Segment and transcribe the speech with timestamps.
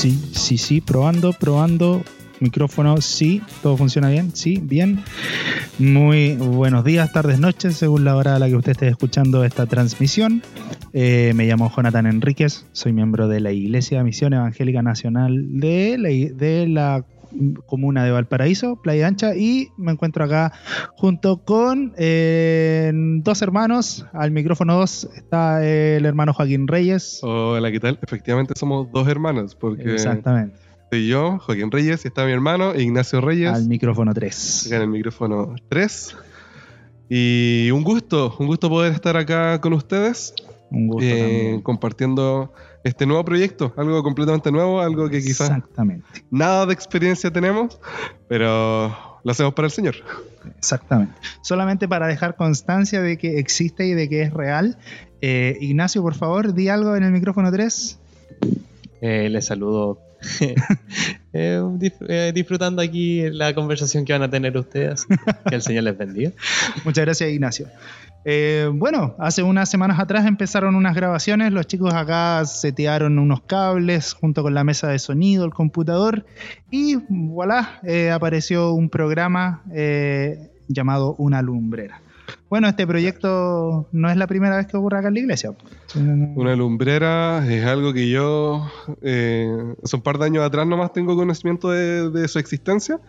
[0.00, 2.02] Sí, sí, sí, probando, probando.
[2.40, 5.04] Micrófono, sí, todo funciona bien, sí, bien.
[5.78, 9.66] Muy buenos días, tardes, noches, según la hora a la que usted esté escuchando esta
[9.66, 10.42] transmisión.
[10.94, 16.08] Eh, me llamo Jonathan Enríquez, soy miembro de la Iglesia Misión Evangélica Nacional de la,
[16.08, 17.04] de la
[17.66, 20.52] comuna de Valparaíso, Playa Ancha, y me encuentro acá
[20.96, 24.06] junto con eh, dos hermanos.
[24.12, 27.20] Al micrófono 2 está el hermano Joaquín Reyes.
[27.22, 27.98] Hola, ¿qué tal?
[28.02, 30.56] Efectivamente somos dos hermanos, porque Exactamente.
[30.90, 34.66] soy yo, Joaquín Reyes, y está mi hermano Ignacio Reyes, Al micrófono 3.
[34.66, 36.16] acá en el micrófono 3.
[37.08, 40.32] Y un gusto, un gusto poder estar acá con ustedes,
[40.70, 42.52] Un gusto eh, compartiendo
[42.84, 47.78] este nuevo proyecto, algo completamente nuevo, algo que quizás Exactamente, nada de experiencia tenemos,
[48.28, 48.88] pero
[49.22, 49.96] lo hacemos para el Señor.
[50.58, 51.12] exactamente.
[51.42, 54.78] Solamente para dejar constancia de que existe y de que es real.
[55.20, 57.98] eh, Ignacio, por favor, di algo en el micrófono 3.
[59.02, 59.98] Eh, les saludo.
[61.32, 65.06] Eh, dif- eh, disfrutando aquí la conversación que van a tener ustedes.
[65.48, 66.32] Que el Señor les bendiga.
[66.84, 67.68] Muchas gracias, Ignacio.
[68.24, 71.52] Eh, bueno, hace unas semanas atrás empezaron unas grabaciones.
[71.52, 76.26] Los chicos acá setearon unos cables junto con la mesa de sonido, el computador.
[76.70, 82.02] Y voilà, eh, apareció un programa eh, llamado Una Lumbrera.
[82.48, 85.52] Bueno, este proyecto no es la primera vez que ocurre acá en la iglesia.
[85.94, 88.68] Una lumbrera es algo que yo,
[89.02, 89.48] eh,
[89.82, 93.00] hace un par de años atrás nomás tengo conocimiento de, de su existencia,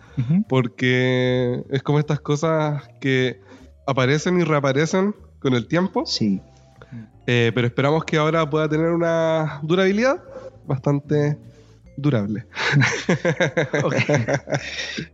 [0.48, 3.40] porque es como estas cosas que
[3.86, 6.40] aparecen y reaparecen con el tiempo, Sí,
[7.26, 10.22] eh, pero esperamos que ahora pueda tener una durabilidad
[10.66, 11.38] bastante
[11.96, 12.46] durable.
[13.84, 13.94] Ok.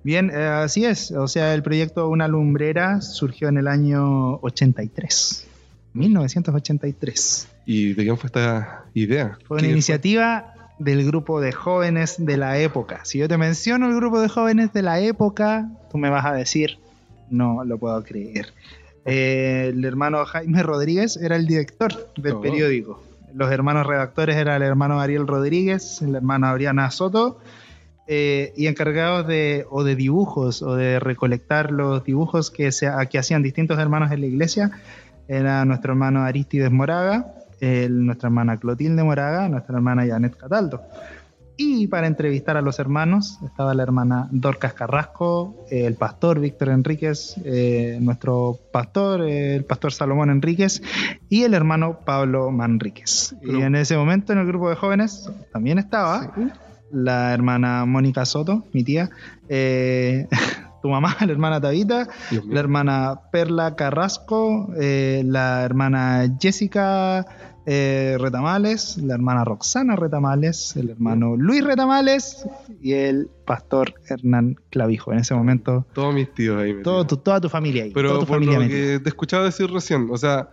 [0.03, 1.11] Bien, eh, así es.
[1.13, 5.47] O sea, el proyecto Una Lumbrera surgió en el año 83.
[5.95, 7.49] 1983.
[7.67, 9.39] ¿Y de quién fue esta idea?
[9.47, 13.01] Fue una ¿Qué iniciativa del grupo de jóvenes de la época.
[13.05, 16.33] Si yo te menciono el grupo de jóvenes de la época, tú me vas a
[16.33, 16.79] decir,
[17.31, 18.47] no lo puedo creer.
[19.05, 22.41] Eh, el hermano Jaime Rodríguez era el director del Oh.
[22.41, 23.03] periódico.
[23.35, 27.39] Los hermanos redactores eran el hermano Ariel Rodríguez, la hermana Adriana Soto,
[28.07, 33.19] eh, y encargados de o de dibujos o de recolectar los dibujos que, se, que
[33.19, 34.71] hacían distintos hermanos en la iglesia
[35.29, 40.81] era nuestro hermano Aristides Moraga, el- nuestra hermana Clotilde Moraga, nuestra hermana Janet Cataldo.
[41.61, 46.69] Y para entrevistar a los hermanos estaba la hermana Dorcas Carrasco, eh, el pastor Víctor
[46.69, 50.81] Enríquez, eh, nuestro pastor, eh, el pastor Salomón Enríquez,
[51.29, 53.35] y el hermano Pablo Manríquez.
[53.43, 56.33] Y en ese momento en el grupo de jóvenes también estaba
[56.93, 59.11] la hermana Mónica Soto, mi tía,
[59.49, 60.29] eh,
[60.83, 62.09] tu mamá, la hermana Tabita,
[62.47, 67.27] la hermana Perla Carrasco, eh, la hermana Jessica
[67.71, 72.47] eh, Retamales, la hermana Roxana Retamales, el hermano Luis Retamales
[72.81, 75.13] y el pastor Hernán Clavijo.
[75.13, 76.69] En ese momento, Todos mis tíos ahí.
[76.73, 76.83] metidos.
[76.85, 77.91] todo tu- toda tu familia ahí.
[77.93, 78.79] Pero toda tu por familia lo metida.
[78.95, 80.49] que te escuchaba decir recién, o sea,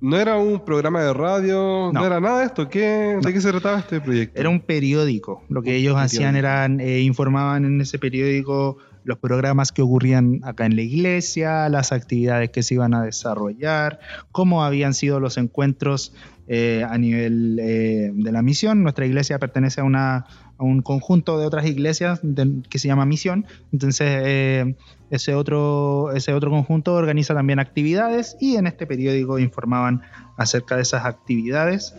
[0.00, 2.06] no era un programa de radio, no, No.
[2.06, 2.68] era nada de esto.
[2.70, 3.20] ¿Qué, No.
[3.20, 4.40] ¿De qué se trataba este proyecto?
[4.40, 5.42] Era un periódico.
[5.50, 10.66] Lo que ellos hacían eran, eh, informaban en ese periódico los programas que ocurrían acá
[10.66, 14.00] en la iglesia, las actividades que se iban a desarrollar,
[14.32, 16.12] cómo habían sido los encuentros
[16.48, 18.82] eh, a nivel eh, de la misión.
[18.82, 20.26] Nuestra iglesia pertenece a,
[20.58, 22.20] un conjunto de otras iglesias
[22.68, 23.46] que se llama Misión.
[23.72, 24.74] Entonces, eh,
[25.10, 30.02] ese, otro, ese otro conjunto organiza también actividades y en este periódico informaban
[30.36, 31.94] acerca de esas actividades.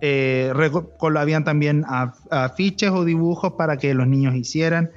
[0.00, 0.52] Eh,
[1.16, 4.90] habían también af- afiches o dibujos para que los niños hicieran.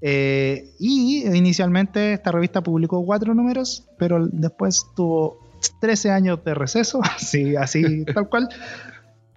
[0.00, 5.38] Eh, y inicialmente esta revista publicó cuatro números, pero después tuvo
[5.80, 8.48] 13 años de receso, así, así tal cual.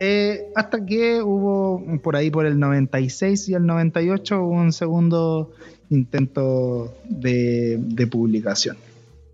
[0.02, 5.51] Eh, hasta que hubo por ahí por el 96 y el 98 hubo un segundo
[5.90, 8.78] intento de, de publicación.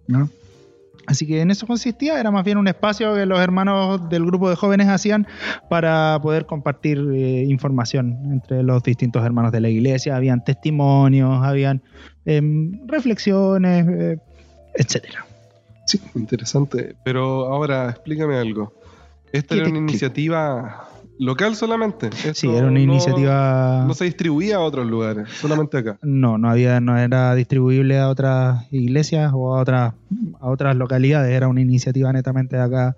[0.07, 0.29] ¿no?
[1.07, 4.49] Así que en eso consistía, era más bien un espacio que los hermanos del grupo
[4.49, 5.28] de jóvenes hacían
[5.69, 10.16] para poder compartir eh, información entre los distintos hermanos de la iglesia.
[10.16, 11.81] Habían testimonios, habían
[12.25, 14.17] em, reflexiones, eh,
[14.75, 15.25] etcétera.
[15.85, 16.96] Sí, interesante.
[17.03, 18.73] Pero ahora, explícame algo.
[19.31, 19.91] ¿Esta ¿Qué era una explico?
[19.91, 20.87] iniciativa
[21.17, 22.09] local solamente?
[22.34, 23.84] Sí, era una no- iniciativa...
[23.88, 25.97] No se distribuía a otros lugares, solamente acá.
[26.02, 29.94] No, no había, no era distribuible a otras iglesias o a otras,
[30.40, 31.32] a otras localidades.
[31.32, 32.96] Era una iniciativa netamente de acá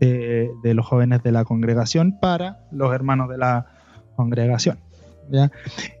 [0.00, 3.66] de, de los jóvenes de la congregación para los hermanos de la
[4.16, 4.78] congregación.
[5.30, 5.50] ¿ya?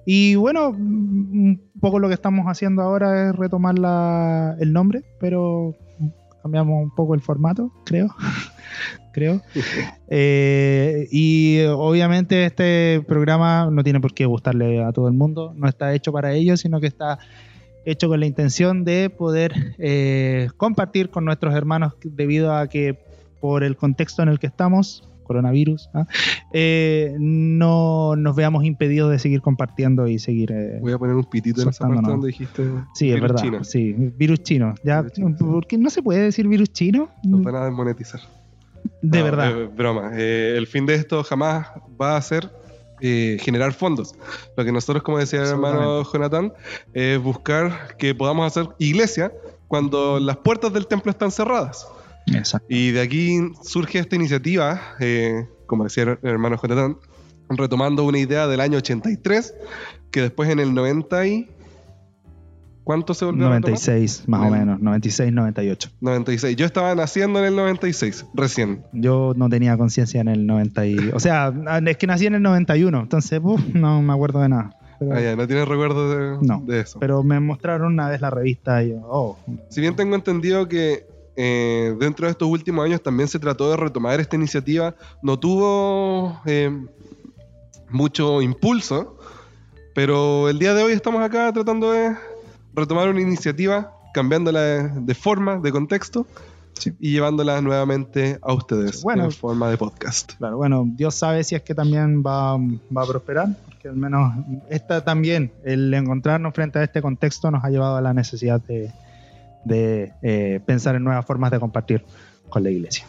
[0.06, 5.74] Y bueno, un poco lo que estamos haciendo ahora es retomar la- el nombre, pero
[6.42, 8.08] cambiamos un poco el formato, creo.
[9.18, 9.40] Creo.
[10.08, 15.68] Eh, y obviamente este programa no tiene por qué gustarle a todo el mundo, no
[15.68, 17.18] está hecho para ellos, sino que está
[17.84, 22.98] hecho con la intención de poder eh, compartir con nuestros hermanos debido a que
[23.40, 26.06] por el contexto en el que estamos, coronavirus, ¿ah?
[26.52, 30.50] eh, no nos veamos impedidos de seguir compartiendo y seguir...
[30.52, 32.62] eh, Voy a poner un pitito en esa parte donde dijiste.
[32.94, 33.42] sí, es verdad.
[33.42, 33.62] chino.
[33.64, 34.74] Sí, virus chino.
[34.82, 35.36] Ya, Virus chino.
[35.38, 37.10] ¿Por qué no se puede decir virus chino?
[37.22, 38.20] Nos van a desmonetizar.
[39.02, 39.60] De No, verdad.
[39.60, 40.10] eh, broma.
[40.14, 41.68] Eh, el fin de esto jamás
[42.00, 42.50] va a ser
[43.00, 44.14] eh, generar fondos.
[44.56, 46.52] Lo que nosotros, como decía el hermano Jonathan,
[46.94, 49.32] es buscar que podamos hacer iglesia
[49.68, 51.86] cuando las puertas del templo están cerradas.
[52.26, 52.66] Exacto.
[52.68, 56.98] Y de aquí surge esta iniciativa, eh, como decía el hermano Jonathan,
[57.50, 59.54] retomando una idea del año 83,
[60.10, 61.48] que después en el 90 y...
[62.88, 63.72] ¿Cuánto se volvió a retomar?
[63.72, 64.80] 96, más o menos.
[64.80, 65.90] 96, 98.
[66.00, 66.56] 96.
[66.56, 68.82] Yo estaba naciendo en el 96, recién.
[68.94, 70.96] Yo no tenía conciencia en el 90 y...
[71.12, 71.52] O sea,
[71.86, 74.70] es que nací en el 91, entonces uf, no me acuerdo de nada.
[74.98, 76.62] Pero, Ah, ya, no tienes recuerdo de, No.
[76.66, 76.98] de eso.
[76.98, 79.36] pero me mostraron una vez la revista y oh,
[79.68, 81.04] Si bien tengo entendido que
[81.36, 86.40] eh, dentro de estos últimos años también se trató de retomar esta iniciativa, no tuvo
[86.46, 86.74] eh,
[87.90, 89.18] mucho impulso,
[89.94, 92.16] pero el día de hoy estamos acá tratando de
[92.80, 96.26] retomar una iniciativa, cambiándola de, de forma, de contexto
[96.74, 96.92] Sí.
[97.00, 99.24] y llevándola nuevamente a ustedes Bueno.
[99.24, 100.34] en forma de podcast.
[100.38, 104.32] Claro, bueno, Dios sabe si es que también va, va a prosperar, porque al menos
[104.70, 108.92] esta también, el encontrarnos frente a este contexto nos ha llevado a la necesidad de,
[109.64, 112.04] de, eh, pensar en nuevas formas de compartir
[112.48, 113.04] con la iglesia.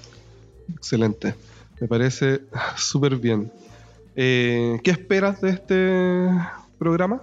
[0.74, 1.36] Excelente.
[1.80, 2.42] Me parece
[2.76, 3.52] súper bien.
[4.16, 6.28] Eh, ¿Qué esperas de este
[6.80, 7.22] programa?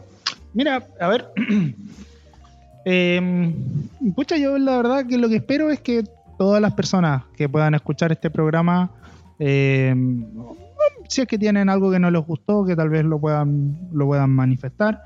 [0.54, 1.28] Mira, a ver.
[2.88, 3.52] eh,
[4.14, 6.04] pucha, yo la verdad que lo que espero es que
[6.38, 8.92] todas las personas que puedan escuchar este programa,
[9.40, 9.92] eh,
[11.08, 14.06] si es que tienen algo que no les gustó, que tal vez lo puedan, lo
[14.06, 15.02] puedan manifestar.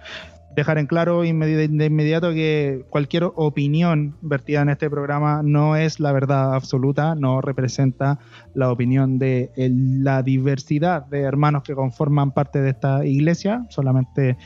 [0.55, 6.13] Dejar en claro de inmediato que cualquier opinión vertida en este programa no es la
[6.13, 8.19] verdad absoluta, no representa
[8.53, 14.37] la opinión de la diversidad de hermanos que conforman parte de esta iglesia, solamente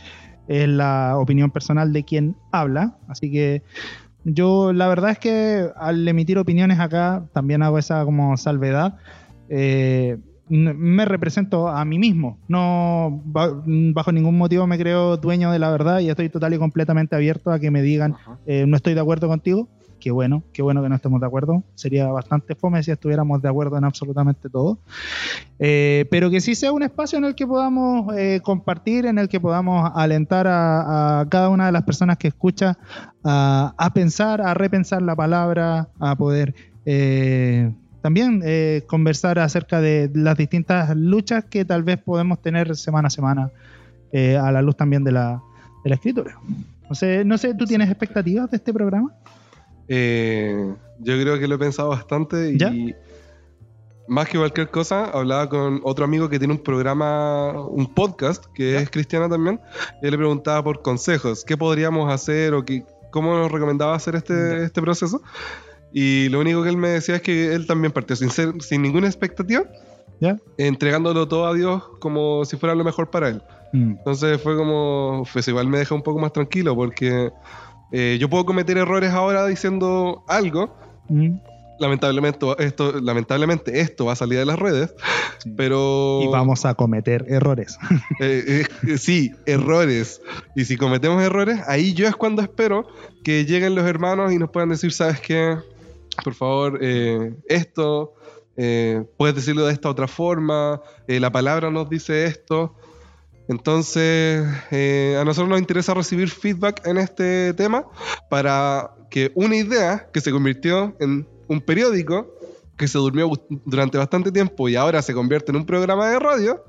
[0.49, 2.97] es la opinión personal de quien habla.
[3.09, 3.63] Así que
[4.25, 8.97] yo la verdad es que al emitir opiniones acá también hago esa como salvedad.
[9.49, 10.19] Eh,
[10.49, 12.39] me represento a mí mismo.
[12.49, 16.59] No ba- bajo ningún motivo me creo dueño de la verdad y estoy total y
[16.59, 18.15] completamente abierto a que me digan
[18.47, 19.69] eh, no estoy de acuerdo contigo.
[20.05, 21.63] Qué bueno, qué bueno que no estemos de acuerdo.
[21.77, 24.77] Sería bastante fome si estuviéramos de acuerdo en absolutamente todo.
[25.59, 29.31] Eh, pero que sí sea un espacio en el que podamos eh, compartir, en el
[29.31, 32.77] que podamos alentar a, cada una de las personas que escucha
[33.25, 36.55] a, a pensar, a repensar la palabra, a poder
[36.85, 37.73] eh,
[38.03, 38.43] también
[38.87, 43.51] conversar acerca de las distintas luchas que tal vez podemos tener semana a semana
[44.13, 45.41] a la luz también de la,
[45.83, 46.37] de la escritura.
[46.91, 49.11] No sé, no sé, ¿tú tienes expectativas de este programa?
[49.89, 52.73] Eh, yo creo que lo he pensado bastante y ¿Ya?
[54.07, 58.77] más que cualquier cosa, hablaba con otro amigo que tiene un programa, un podcast, que
[58.77, 59.61] es cristiano también,
[60.03, 64.17] y él le preguntaba por consejos, qué podríamos hacer o qué, cómo nos recomendaba hacer
[64.17, 65.23] este, este proceso.
[65.93, 68.83] Y lo único que él me decía es que él también partió sin, ser, sin
[68.83, 69.65] ninguna expectativa,
[70.21, 70.37] ¿Ya?
[70.59, 73.43] entregándolo todo a Dios como si fuera lo mejor para él.
[73.73, 77.33] Mm, Entonces fue como, pues igual me deja un poco más tranquilo porque
[77.93, 80.77] eh, yo puedo cometer errores ahora diciendo algo.
[81.09, 81.37] mm,
[81.79, 84.95] Lamentablemente esto, lamentablemente esto va a salir de las redes,
[85.39, 85.53] sí.
[85.57, 86.21] pero...
[86.23, 87.79] Y vamos a cometer errores.
[88.21, 90.21] eh, eh, sí, errores.
[90.55, 92.87] Y si cometemos errores, ahí yo es cuando espero
[93.25, 95.57] que lleguen los hermanos y nos puedan decir, ¿sabes qué?
[96.23, 96.79] Por favor,
[97.49, 98.15] esto,
[98.55, 102.77] puedes decirlo de esta otra forma, la palabra nos dice esto.
[103.49, 107.85] Entonces, eh, a nosotros nos interesa recibir feedback en este tema
[108.31, 112.27] para que una idea que se convirtió en un periódico,
[112.77, 113.31] que se durmió
[113.65, 116.65] durante bastante tiempo y ahora se convierte en un programa de radio,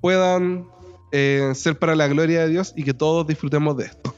[0.00, 0.66] puedan
[1.12, 4.14] eh, ser para la gloria de Dios y que todos disfrutemos de esto.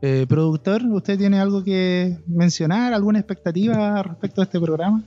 [0.00, 2.92] Eh, productor, ¿usted tiene algo que mencionar?
[2.92, 5.02] ¿Alguna expectativa respecto a este programa?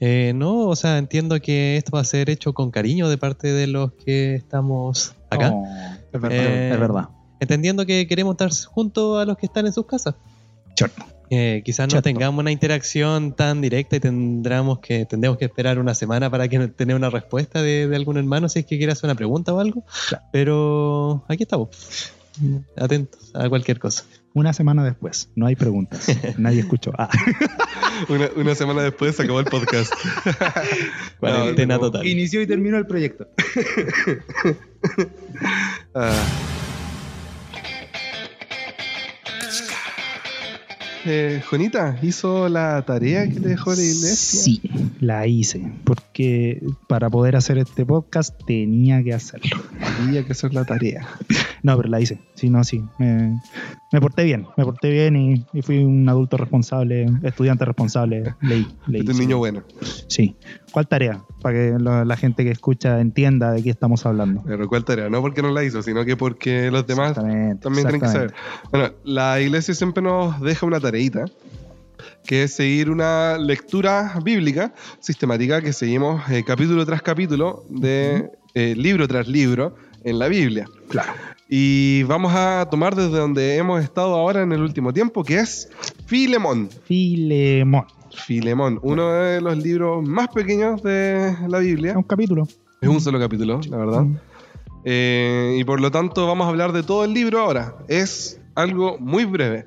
[0.00, 3.52] Eh, no, o sea, entiendo que esto va a ser hecho con cariño de parte
[3.52, 5.50] de los que estamos acá.
[5.52, 5.66] Oh,
[6.12, 6.38] es verdad.
[6.38, 7.08] Eh, es verdad.
[7.40, 10.14] Entendiendo que queremos estar junto a los que están en sus casas.
[11.30, 12.04] Eh, quizás no Cierto.
[12.04, 16.58] tengamos una interacción tan directa y tendremos que, tendremos que esperar una semana para que
[16.68, 19.60] tener una respuesta de, de algún hermano si es que quiere hacer una pregunta o
[19.60, 19.84] algo.
[20.08, 20.24] Claro.
[20.32, 21.68] Pero aquí estamos.
[22.76, 24.04] atentos a cualquier cosa.
[24.34, 26.06] Una semana después, no hay preguntas.
[26.38, 26.92] Nadie escuchó.
[26.98, 27.08] Ah.
[28.08, 29.92] Una, una semana después se acabó el podcast.
[31.18, 31.80] Cuarentena no.
[31.80, 32.06] total.
[32.06, 33.26] Inició y terminó el proyecto.
[35.94, 36.14] Ah.
[41.10, 44.40] Eh, Jonita, ¿hizo la tarea que le dejó la iglesia?
[44.40, 44.60] Sí,
[45.00, 45.72] la hice.
[45.84, 49.62] Porque para poder hacer este podcast tenía que hacerlo.
[49.80, 51.08] Había que hacer la tarea.
[51.62, 52.20] No, pero la hice.
[52.34, 52.84] Sí, no, sí.
[52.98, 53.40] Me,
[53.92, 54.46] me porté bien.
[54.56, 58.34] Me porté bien y, y fui un adulto responsable, estudiante responsable.
[58.40, 58.66] Leí.
[58.86, 59.20] leí Este sí.
[59.20, 59.62] niño bueno.
[60.06, 60.36] Sí.
[60.72, 61.22] ¿Cuál tarea?
[61.40, 64.42] Para que la gente que escucha entienda de qué estamos hablando.
[64.46, 65.08] Pero ¿cuál tarea?
[65.08, 68.34] No porque no la hizo, sino que porque los demás también tienen que saber.
[68.70, 71.24] Bueno, la iglesia siempre nos deja una tareita,
[72.24, 78.74] que es seguir una lectura bíblica sistemática que seguimos eh, capítulo tras capítulo, de eh,
[78.76, 80.66] libro tras libro en la Biblia.
[80.88, 81.12] Claro.
[81.48, 85.70] Y vamos a tomar desde donde hemos estado ahora en el último tiempo, que es
[86.06, 86.68] Filemón.
[86.84, 87.86] Filemón.
[88.14, 91.92] Filemón, uno de los libros más pequeños de la Biblia.
[91.92, 92.46] Es un capítulo.
[92.80, 94.02] Es un solo capítulo, la verdad.
[94.02, 94.16] Mm.
[94.84, 97.76] Eh, y por lo tanto vamos a hablar de todo el libro ahora.
[97.88, 99.66] Es algo muy breve.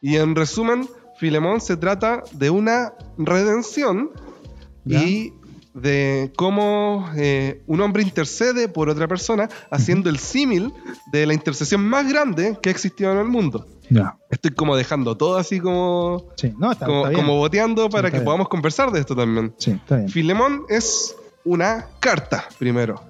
[0.00, 4.10] Y en resumen, Filemón se trata de una redención
[4.84, 5.02] Ya.
[5.02, 5.32] y
[5.74, 10.72] de cómo eh, un hombre intercede por otra persona haciendo el símil
[11.12, 13.66] de la intercesión más grande que ha existido en el mundo.
[14.30, 17.20] Estoy como dejando todo así como, Sí, no, está, como, está bien.
[17.20, 18.24] como boteando para está que bien.
[18.24, 19.54] podamos conversar de esto también.
[19.58, 20.08] Sí, está bien.
[20.08, 21.14] Filemón es
[21.44, 23.02] una carta, primero,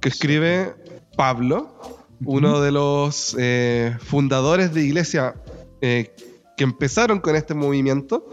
[0.00, 0.74] que escribe
[1.16, 1.72] Pablo,
[2.24, 5.34] uno de los eh, fundadores de iglesia
[5.80, 6.12] eh,
[6.56, 8.26] que empezaron con este movimiento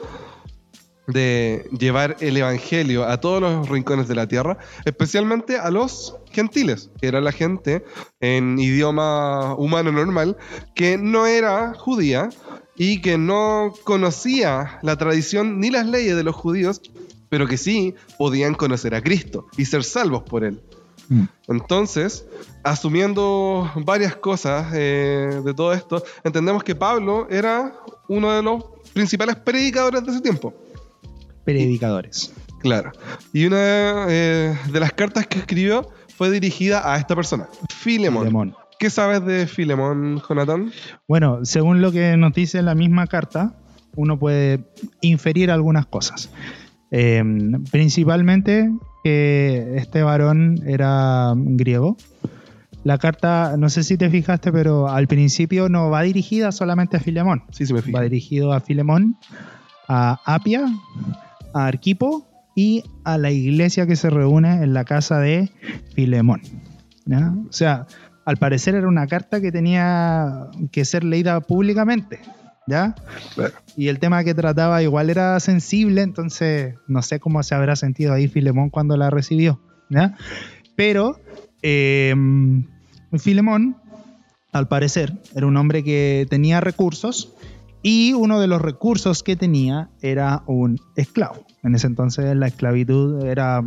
[1.08, 6.90] de llevar el evangelio a todos los rincones de la tierra, especialmente a los gentiles,
[7.00, 7.84] que era la gente
[8.20, 10.38] en idioma humano normal,
[10.74, 12.30] que no era judía
[12.76, 16.82] y que no conocía la tradición ni las leyes de los judíos,
[17.30, 20.62] pero que sí podían conocer a Cristo y ser salvos por él.
[21.10, 21.24] Mm.
[21.48, 22.26] Entonces,
[22.64, 27.74] asumiendo varias cosas eh, de todo esto, entendemos que Pablo era
[28.08, 30.54] uno de los principales predicadores de ese tiempo.
[31.46, 32.34] Predicadores.
[32.60, 32.92] Claro.
[33.32, 35.88] Y una eh, de las cartas que escribió
[36.18, 38.24] fue dirigida a esta persona, Filemón.
[38.24, 38.56] Filemón.
[38.80, 40.72] ¿Qué sabes de Filemón, Jonathan?
[41.08, 43.56] Bueno, según lo que nos dice la misma carta,
[43.96, 44.66] uno puede
[45.02, 46.30] inferir algunas cosas.
[46.92, 47.24] Eh,
[47.72, 48.72] principalmente
[49.04, 51.96] que este varón era griego.
[52.84, 57.00] La carta, no sé si te fijaste, pero al principio no va dirigida solamente a
[57.00, 57.44] Filemón.
[57.52, 58.02] Sí, se me Va fija.
[58.02, 59.18] dirigido a Filemón,
[59.88, 60.66] a Apia,
[61.56, 65.52] a Arquipo y a la iglesia que se reúne en la casa de
[65.96, 66.42] Filemón.
[67.10, 67.88] O sea,
[68.26, 72.20] al parecer era una carta que tenía que ser leída públicamente.
[72.68, 72.96] ¿Ya?
[73.36, 73.54] Claro.
[73.78, 78.12] Y el tema que trataba igual era sensible, entonces no sé cómo se habrá sentido
[78.12, 79.62] ahí Filemón cuando la recibió.
[79.90, 80.16] ¿ya?
[80.76, 81.20] Pero
[81.62, 82.16] eh,
[83.20, 83.78] Filemón,
[84.52, 87.36] al parecer, era un hombre que tenía recursos
[87.84, 91.45] y uno de los recursos que tenía era un esclavo.
[91.66, 93.64] En ese entonces la esclavitud era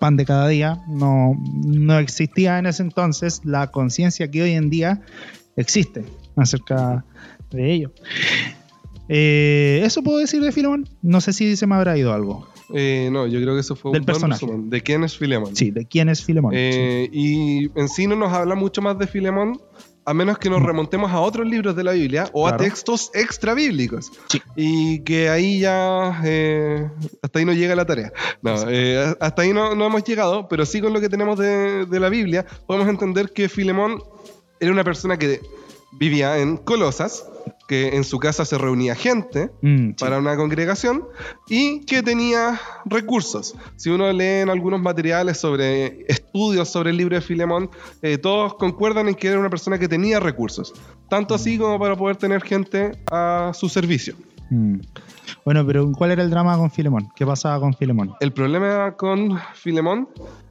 [0.00, 4.70] pan de cada día, no, no existía en ese entonces la conciencia que hoy en
[4.70, 5.02] día
[5.56, 6.04] existe
[6.36, 7.04] acerca
[7.50, 7.92] de ello.
[9.08, 10.88] Eh, eso puedo decir de Filemón.
[11.02, 12.46] No sé si se me habrá ido algo.
[12.74, 14.44] Eh, no, yo creo que eso fue Del un personaje.
[14.44, 14.68] resumen.
[14.70, 15.56] ¿De quién es Filemón?
[15.56, 16.52] Sí, de quién es Filemón.
[16.54, 19.58] Eh, Y en sí no nos habla mucho más de Filemón,
[20.08, 23.52] a menos que nos remontemos a otros libros de la Biblia o a textos extra
[23.54, 24.10] bíblicos.
[24.28, 24.40] Sí.
[24.56, 26.88] Y que ahí ya, eh,
[27.22, 28.12] hasta ahí no llega la tarea.
[28.40, 31.84] No, eh, hasta ahí no, no hemos llegado, pero sí con lo que tenemos de,
[31.86, 34.02] de la Biblia, podemos entender que Filemón
[34.60, 35.40] era una persona que
[35.92, 37.26] vivía en Colosas,
[37.66, 39.94] que en su casa se reunía gente, Mm, sí.
[39.98, 41.04] para una congregación
[41.48, 43.54] y que tenía recursos.
[43.76, 46.04] Si uno lee en algunos materiales sobre
[46.38, 47.68] estudios sobre el libro de Filemón,
[48.02, 50.72] eh, todos concuerdan en que era una persona que tenía recursos,
[51.08, 54.14] tanto así como para poder tener gente a su servicio.
[54.50, 54.76] Mm.
[55.44, 57.08] Bueno, pero ¿cuál era el drama con Filemón?
[57.16, 58.14] ¿Qué pasaba con Filemón?
[58.20, 60.08] El problema con Filemón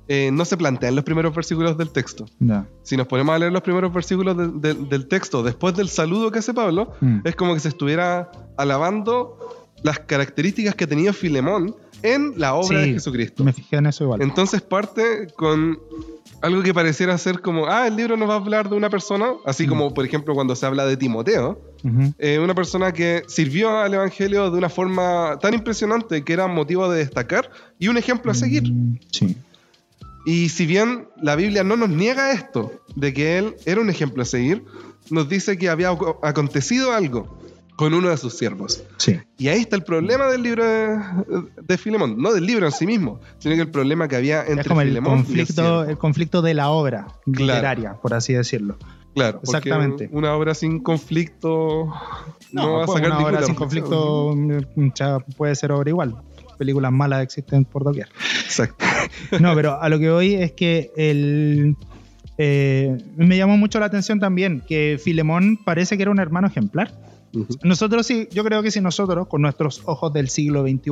[0.09, 2.25] eh, no se plantea en los primeros versículos del texto.
[2.39, 2.65] Ya.
[2.83, 6.31] Si nos ponemos a leer los primeros versículos de- de- del texto después del saludo
[6.31, 7.19] que hace Pablo, Mm.
[7.25, 9.37] es como que se estuviera alabando
[9.83, 13.43] las características que tenía Filemón en la obra Sí, de Jesucristo.
[13.43, 14.21] Me fijé en eso igual.
[14.21, 15.79] Entonces parte con
[16.41, 19.29] algo que pareciera ser como, ah, el libro nos va a hablar de una persona,
[19.45, 19.69] así Mm.
[19.69, 21.59] como por ejemplo cuando se habla de Timoteo,
[22.19, 26.89] eh, una persona que sirvió al Evangelio de una forma tan impresionante que era motivo
[26.89, 28.63] de destacar y un ejemplo a seguir.
[28.71, 29.35] Mm, Sí.
[30.25, 34.21] Y si bien la Biblia no nos niega esto, de que él era un ejemplo
[34.23, 34.63] a seguir,
[35.09, 37.39] nos dice que había aco- acontecido algo
[37.77, 38.83] con uno de sus siervos.
[38.97, 39.17] Sí.
[39.37, 40.99] Y ahí está el problema del libro de,
[41.61, 42.17] de Filemón.
[42.21, 44.81] No del libro en sí mismo, sino que el problema que había entre es como
[44.81, 47.53] el Filemón y el conflicto, el conflicto de la obra Claro.
[47.53, 48.77] literaria, por así decirlo.
[49.13, 50.09] Claro, Exactamente.
[50.11, 51.93] Una obra sin conflicto
[52.51, 56.15] no, va a pues sacar una obra sin conflicto mm, ya puede ser obra igual.
[56.57, 58.09] Películas malas existen por doquier.
[58.43, 58.83] Exacto.
[59.39, 61.75] No, pero a lo que voy es que el,
[62.37, 66.93] eh, me llamó mucho la atención también que Filemón parece que era un hermano ejemplar.
[67.63, 70.91] Nosotros sí, yo creo que si nosotros, con nuestros ojos del siglo XXI,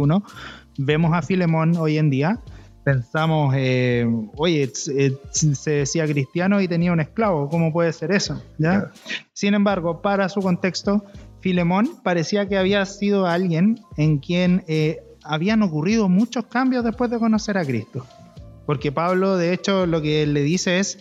[0.77, 2.41] vemos a Filemón hoy en día,
[2.83, 4.05] pensamos, eh,
[4.37, 8.41] oye, se decía cristiano y tenía un esclavo, ¿cómo puede ser eso?
[8.59, 8.91] ¿Ya?
[9.33, 11.03] Sin embargo, para su contexto,
[11.41, 17.17] Filemón parecía que había sido alguien en quien eh, habían ocurrido muchos cambios después de
[17.17, 18.05] conocer a Cristo.
[18.65, 20.99] Porque Pablo, de hecho, lo que le dice es,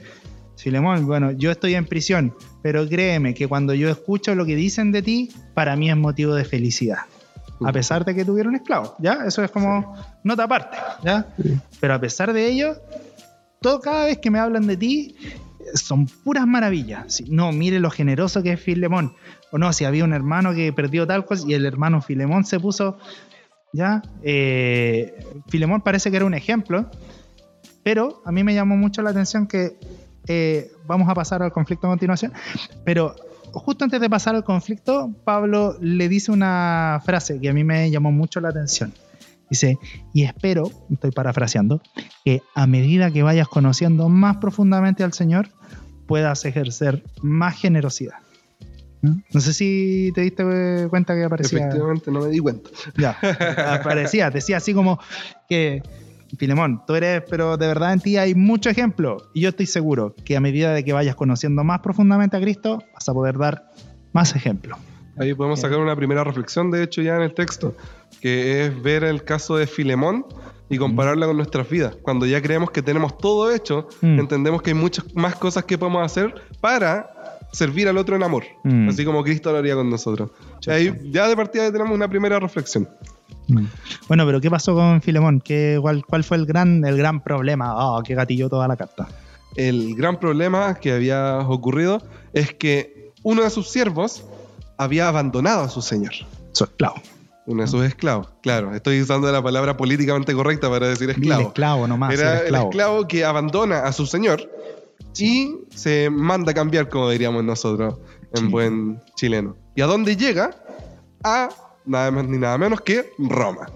[0.57, 4.91] Filemón, bueno, yo estoy en prisión, pero créeme que cuando yo escucho lo que dicen
[4.91, 7.01] de ti, para mí es motivo de felicidad.
[7.63, 9.27] A pesar de que tuvieron esclavos, ¿ya?
[9.27, 11.27] Eso es como nota aparte, ¿ya?
[11.79, 12.75] Pero a pesar de ello,
[13.61, 15.15] todo, cada vez que me hablan de ti,
[15.75, 17.23] son puras maravillas.
[17.29, 19.15] No, mire lo generoso que es Filemón.
[19.53, 22.59] O no, si había un hermano que perdió tal cosa y el hermano Filemón se
[22.59, 22.97] puso,
[23.75, 24.01] ¿ya?
[24.23, 26.91] Eh, Filemón parece que era un ejemplo,
[27.83, 29.77] pero a mí me llamó mucho la atención que
[30.27, 32.33] eh, vamos a pasar al conflicto a continuación,
[32.85, 33.15] pero
[33.53, 37.91] justo antes de pasar al conflicto, Pablo le dice una frase que a mí me
[37.91, 38.93] llamó mucho la atención.
[39.51, 39.79] Dice,
[40.13, 41.81] y espero, estoy parafraseando,
[42.25, 45.51] que a medida que vayas conociendo más profundamente al Señor,
[46.07, 48.17] puedas ejercer más generosidad.
[49.03, 49.21] ¿No?
[49.33, 51.59] No sé si te diste cuenta que aparecía.
[51.59, 52.71] Efectivamente, no me di cuenta.
[52.97, 53.19] Ya,
[53.75, 54.99] aparecía, decía así como
[55.47, 55.83] que,
[56.37, 59.17] Filemón, tú eres, pero de verdad en ti hay mucho ejemplo.
[59.35, 62.83] Y yo estoy seguro que a medida de que vayas conociendo más profundamente a Cristo,
[62.93, 63.71] vas a poder dar
[64.13, 64.77] más ejemplo.
[65.17, 67.77] Ahí podemos sacar una primera reflexión, de hecho, ya en el texto,
[68.21, 70.27] que es ver el caso de Filemón
[70.69, 71.95] y compararla con nuestras vidas.
[72.03, 74.19] Cuando ya creemos que tenemos todo hecho, Mm.
[74.19, 77.11] entendemos que hay muchas más cosas que podemos hacer para
[77.53, 78.89] servir al otro en amor, Mm.
[78.89, 80.31] así como Cristo lo haría con nosotros.
[80.67, 82.89] Ahí ya de partida tenemos una primera reflexión.
[83.49, 83.67] Mm.
[84.09, 85.41] Bueno, pero ¿qué pasó con Filemón?
[85.41, 87.75] ¿Qué, cuál, cuál fue el gran, el gran problema?
[87.97, 89.07] Oh, que gatilló toda la carta.
[89.57, 94.25] El gran problema que había ocurrido es que uno de sus siervos
[94.79, 96.13] había abandonado a su señor.
[96.53, 96.97] Su esclavo.
[97.47, 98.29] Uno de sus esclavos.
[98.43, 101.49] Claro, estoy usando la palabra políticamente correcta para decir El esclavo.
[101.49, 102.15] esclavo nomás.
[102.15, 102.71] Era el el esclavo.
[102.71, 104.51] esclavo que abandona a su señor
[105.19, 107.97] y se manda a cambiar, como diríamos nosotros
[108.35, 108.49] en Sí.
[108.51, 109.57] buen chileno.
[109.77, 110.57] ¿Y a dónde llega?
[111.23, 111.51] A
[111.87, 113.69] nada más ni nada menos que Roma.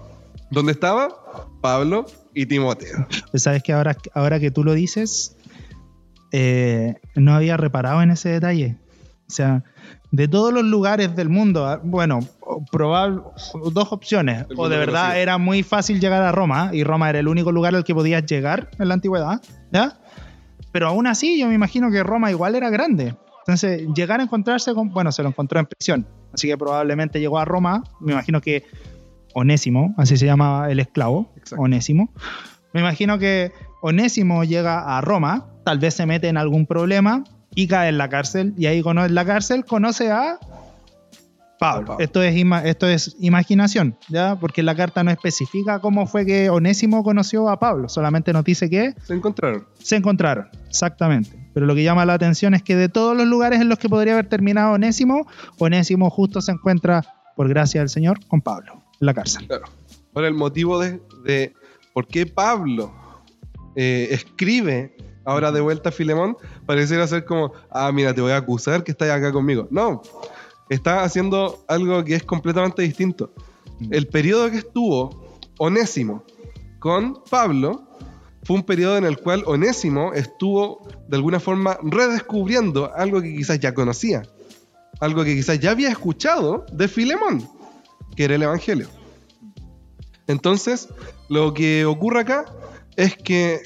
[0.51, 1.09] ¿Dónde estaba?
[1.61, 3.07] Pablo y Timoteo.
[3.31, 5.35] Pues sabes que ahora, ahora que tú lo dices,
[6.31, 8.77] eh, no había reparado en ese detalle.
[9.27, 9.63] O sea,
[10.11, 12.19] de todos los lugares del mundo, ah, bueno,
[12.71, 13.21] probable,
[13.71, 14.45] dos opciones.
[14.57, 15.21] O de verdad conocido.
[15.21, 18.25] era muy fácil llegar a Roma, y Roma era el único lugar al que podías
[18.25, 19.41] llegar en la antigüedad,
[19.71, 19.99] ¿ya?
[20.71, 23.15] Pero aún así, yo me imagino que Roma igual era grande.
[23.39, 26.07] Entonces, llegar a encontrarse con, bueno, se lo encontró en prisión.
[26.33, 28.63] Así que probablemente llegó a Roma, me imagino que
[29.33, 31.63] Onésimo, así se llama el esclavo, Exacto.
[31.63, 32.11] Onésimo.
[32.73, 37.23] Me imagino que Onésimo llega a Roma, tal vez se mete en algún problema
[37.55, 38.53] y cae en la cárcel.
[38.57, 40.37] Y ahí cono- en la cárcel conoce a
[41.59, 41.87] Pablo.
[41.87, 42.03] Pablo.
[42.03, 44.35] Esto, es ima- esto es imaginación, ¿ya?
[44.39, 48.69] Porque la carta no especifica cómo fue que Onésimo conoció a Pablo, solamente nos dice
[48.69, 49.65] que Se encontraron.
[49.79, 51.37] se encontraron, exactamente.
[51.53, 53.89] Pero lo que llama la atención es que de todos los lugares en los que
[53.89, 57.03] podría haber terminado Onésimo, Onésimo justo se encuentra,
[57.35, 59.47] por gracia del Señor, con Pablo en la cárcel.
[59.47, 59.65] Claro.
[60.13, 61.53] Ahora, el motivo de, de
[61.93, 62.93] por qué Pablo
[63.75, 66.35] eh, escribe ahora de vuelta a Filemón
[66.65, 69.67] pareciera ser como, ah, mira, te voy a acusar que estás acá conmigo.
[69.69, 70.01] No,
[70.69, 73.31] está haciendo algo que es completamente distinto.
[73.91, 76.23] El periodo que estuvo Onésimo
[76.79, 77.88] con Pablo
[78.49, 83.59] fue un periodo en el cual Onésimo estuvo de alguna forma redescubriendo algo que quizás
[83.59, 84.23] ya conocía,
[84.99, 87.47] algo que quizás ya había escuchado de Filemón,
[88.15, 88.87] que era el Evangelio.
[90.25, 90.89] Entonces,
[91.27, 92.45] lo que ocurre acá
[92.95, 93.61] es que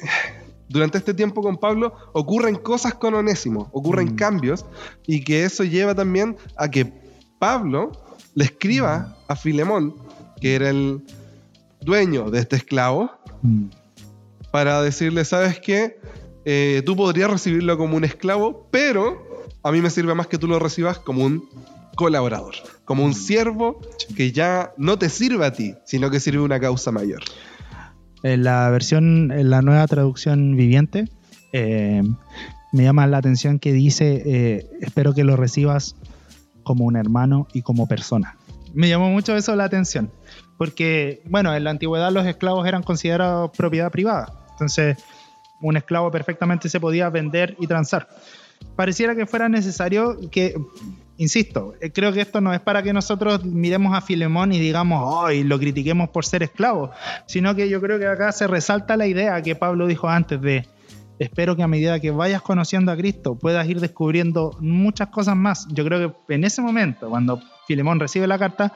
[0.67, 4.15] durante este tiempo con Pablo ocurren cosas con Onésimo, ocurren Mm.
[4.17, 4.65] cambios
[5.07, 6.91] y que eso lleva también a que
[7.39, 7.93] Pablo
[8.35, 9.95] le escriba a Filemón,
[10.41, 11.05] que era el
[11.79, 13.11] dueño de este esclavo,
[13.43, 13.67] Mm.
[14.53, 15.97] Para decirle, ¿sabes qué?
[16.45, 20.47] Eh, tú podrías recibirlo como un esclavo, pero a mí me sirve más que tú
[20.47, 21.49] lo recibas como un
[21.95, 22.53] colaborador,
[22.85, 23.81] como un siervo
[24.15, 27.23] que ya no te sirve a ti, sino que sirve a una causa mayor.
[28.21, 31.09] En la versión, en la nueva traducción viviente,
[31.51, 32.03] eh,
[32.71, 35.95] me llama la atención que dice, eh, espero que lo recibas
[36.61, 38.37] como un hermano y como persona.
[38.75, 40.11] Me llamó mucho eso la atención,
[40.59, 44.97] porque, bueno, en la antigüedad los esclavos eran considerados propiedad privada, entonces
[45.61, 48.07] un esclavo perfectamente se podía vender y transar.
[48.75, 50.55] Pareciera que fuera necesario que,
[51.17, 55.25] insisto, eh, creo que esto no es para que nosotros miremos a Filemón y digamos,
[55.25, 55.43] ¡ay!
[55.43, 56.91] lo critiquemos por ser esclavo,
[57.25, 60.67] sino que yo creo que acá se resalta la idea que Pablo dijo antes de,
[61.19, 65.67] espero que a medida que vayas conociendo a Cristo puedas ir descubriendo muchas cosas más.
[65.69, 68.73] Yo creo que en ese momento, cuando Filemón recibe la carta,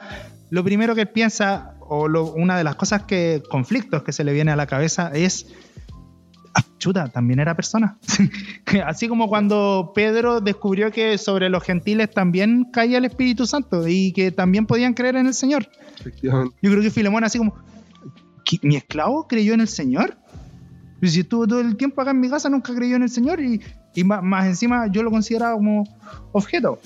[0.50, 2.04] lo primero que piensa, o
[2.36, 5.46] una de las cosas que, conflictos que se le viene a la cabeza es,
[6.78, 7.98] chuta, también era persona.
[8.86, 14.12] Así como cuando Pedro descubrió que sobre los gentiles también caía el Espíritu Santo y
[14.12, 15.68] que también podían creer en el Señor.
[16.22, 17.54] Yo creo que Filemón así como,
[18.62, 20.16] ¿mi esclavo creyó en el Señor?
[21.00, 23.40] Pues si estuvo todo el tiempo acá en mi casa, nunca creyó en el Señor
[23.40, 23.60] y,
[23.94, 25.84] y más, más, encima yo lo consideraba como
[26.32, 26.80] objeto.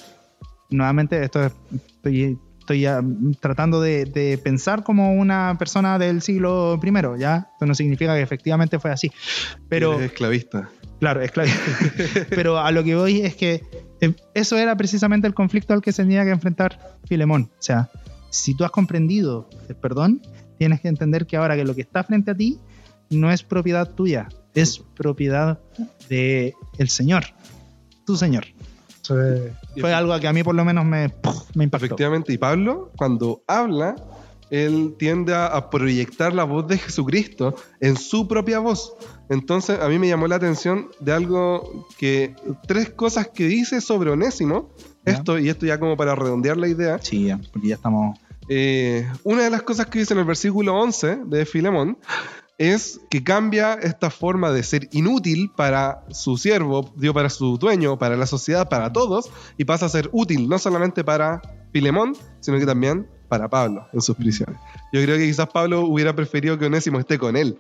[0.71, 3.03] Nuevamente, esto es, estoy, estoy ya
[3.41, 7.49] tratando de, de, pensar como una persona del siglo I, ¿ya?
[7.53, 9.11] Esto no significa que efectivamente fue así.
[9.69, 10.71] Pero, Eres esclavista.
[11.01, 11.61] Claro, esclavista.
[12.31, 13.63] pero a lo que voy es que
[14.01, 17.51] eh, eso era precisamente el conflicto al que se tenía que enfrentar Filemón.
[17.59, 17.91] O sea,
[18.31, 20.23] si tú has comprendido el perdón,
[20.59, 22.61] tienes que entender que ahora que lo que está frente a ti
[23.11, 25.59] no es propiedad tuya, es propiedad
[26.09, 27.25] del el Señor,
[28.07, 28.45] tu Señor.
[29.03, 31.13] Fue, fue algo que a mí por lo menos me,
[31.55, 31.87] me impactó.
[31.87, 33.97] Efectivamente, y Pablo cuando habla,
[34.51, 38.95] él tiende a, a, proyectar la voz de Jesucristo en su propia voz.
[39.29, 42.35] Entonces a mí me llamó la atención de algo que,
[42.69, 44.71] tres cosas que dice sobre Onésimo,
[45.07, 45.15] ¿Ya?
[45.15, 46.99] esto, y esto ya como para redondear la idea.
[47.01, 48.19] Sí, ya, porque ya estamos...
[48.49, 51.97] Eh, una de las cosas que dice en el versículo 11 de Filemón
[52.59, 57.99] es que cambia esta forma de ser inútil para su siervo, digo, para su dueño,
[57.99, 61.41] para la sociedad, para todos, y pasa a ser útil no solamente para
[61.73, 64.57] Filemón, sino que también para Pablo en sus prisiones.
[64.93, 67.59] Yo creo que quizás Pablo hubiera preferido que Onésimo esté con él,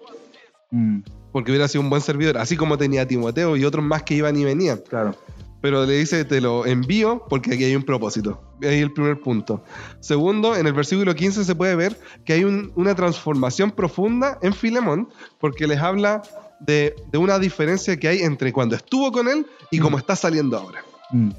[0.70, 1.00] mm.
[1.33, 4.37] porque hubiera sido un buen servidor, así como tenía Timoteo y otros más que iban
[4.37, 4.83] y venían.
[4.88, 5.16] Claro
[5.62, 8.42] pero le dice, te lo envío porque aquí hay un propósito.
[8.62, 9.64] Ahí el primer punto.
[10.01, 14.53] Segundo, en el versículo 15 se puede ver que hay un, una transformación profunda en
[14.53, 16.22] Filemón, porque les habla
[16.59, 20.59] de, de, una diferencia que hay entre cuando estuvo con él y cómo está saliendo
[20.59, 20.85] ahora.
[21.12, 21.31] Mm.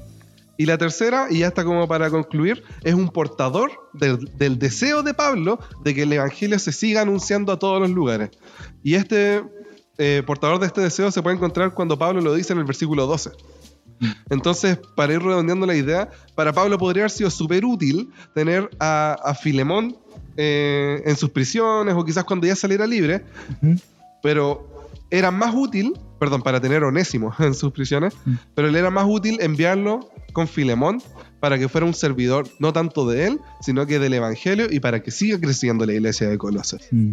[0.56, 5.02] Y la tercera, y ya está como para concluir, es un portador del, del deseo
[5.02, 8.30] de Pablo de que el Evangelio se siga anunciando a todos los lugares.
[8.82, 9.42] Y este
[9.98, 13.06] eh, portador de este deseo se puede encontrar cuando Pablo lo dice en el versículo
[13.06, 13.30] 12.
[14.30, 19.16] Entonces, para ir redondeando la idea, para Pablo podría haber sido súper útil tener a,
[19.24, 19.96] a Filemón
[20.36, 23.24] eh, en sus prisiones o quizás cuando ya saliera libre,
[23.62, 23.82] uh -huh.
[24.22, 28.38] pero era más útil, perdón, para tener Onésimo en sus prisiones, uh -huh.
[28.54, 31.00] pero le era más útil enviarlo con Filemón
[31.38, 35.02] para que fuera un servidor no tanto de él, sino que del Evangelio y para
[35.02, 36.88] que siga creciendo la iglesia de Colosas.
[36.90, 37.12] Mm.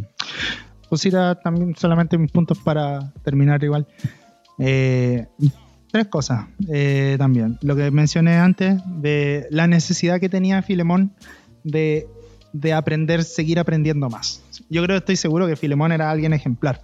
[0.89, 1.08] Pues
[1.44, 3.88] también solamente mis puntos para terminar igual.
[4.58, 5.28] Eh,
[5.91, 7.58] tres cosas eh, también.
[7.62, 11.13] Lo que mencioné antes de la necesidad que tenía Filemón
[11.63, 12.08] de,
[12.54, 14.41] de, aprender, seguir aprendiendo más.
[14.69, 16.82] Yo creo, estoy seguro que Filemón era alguien ejemplar,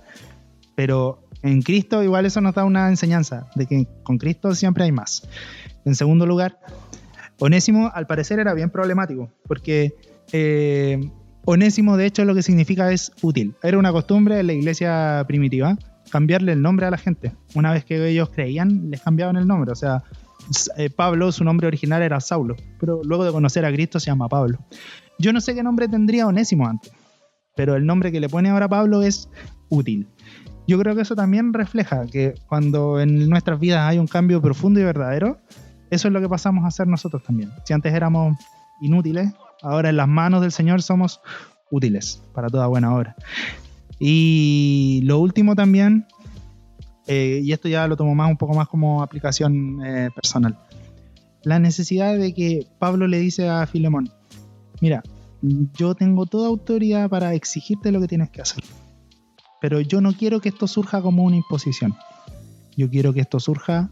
[0.75, 4.91] pero en Cristo igual eso nos da una enseñanza de que con Cristo siempre hay
[4.91, 5.27] más.
[5.85, 6.59] En segundo lugar,
[7.39, 9.95] Onésimo al parecer era bien problemático, porque
[10.31, 10.99] eh,
[11.45, 13.55] Onésimo de hecho lo que significa es útil.
[13.63, 15.77] Era una costumbre en la iglesia primitiva
[16.11, 17.33] cambiarle el nombre a la gente.
[17.55, 19.71] Una vez que ellos creían, les cambiaban el nombre.
[19.71, 20.03] O sea,
[20.77, 24.29] eh, Pablo, su nombre original era Saulo, pero luego de conocer a Cristo se llama
[24.29, 24.59] Pablo.
[25.19, 26.91] Yo no sé qué nombre tendría Onésimo antes,
[27.55, 29.29] pero el nombre que le pone ahora Pablo es
[29.69, 30.07] útil.
[30.67, 34.79] Yo creo que eso también refleja que cuando en nuestras vidas hay un cambio profundo
[34.79, 35.39] y verdadero,
[35.89, 37.51] eso es lo que pasamos a hacer nosotros también.
[37.65, 38.37] Si antes éramos
[38.81, 41.21] inútiles, ahora en las manos del Señor somos
[41.71, 43.15] útiles para toda buena obra.
[43.99, 46.05] Y lo último también,
[47.07, 50.57] eh, y esto ya lo tomo más un poco más como aplicación eh, personal,
[51.43, 54.09] la necesidad de que Pablo le dice a Filemón,
[54.81, 55.01] mira,
[55.41, 58.63] yo tengo toda autoridad para exigirte lo que tienes que hacer,
[59.61, 61.95] pero yo no quiero que esto surja como una imposición,
[62.75, 63.89] yo quiero que esto surja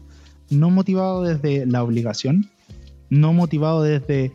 [0.50, 2.50] no motivado desde la obligación,
[3.10, 4.32] no motivado desde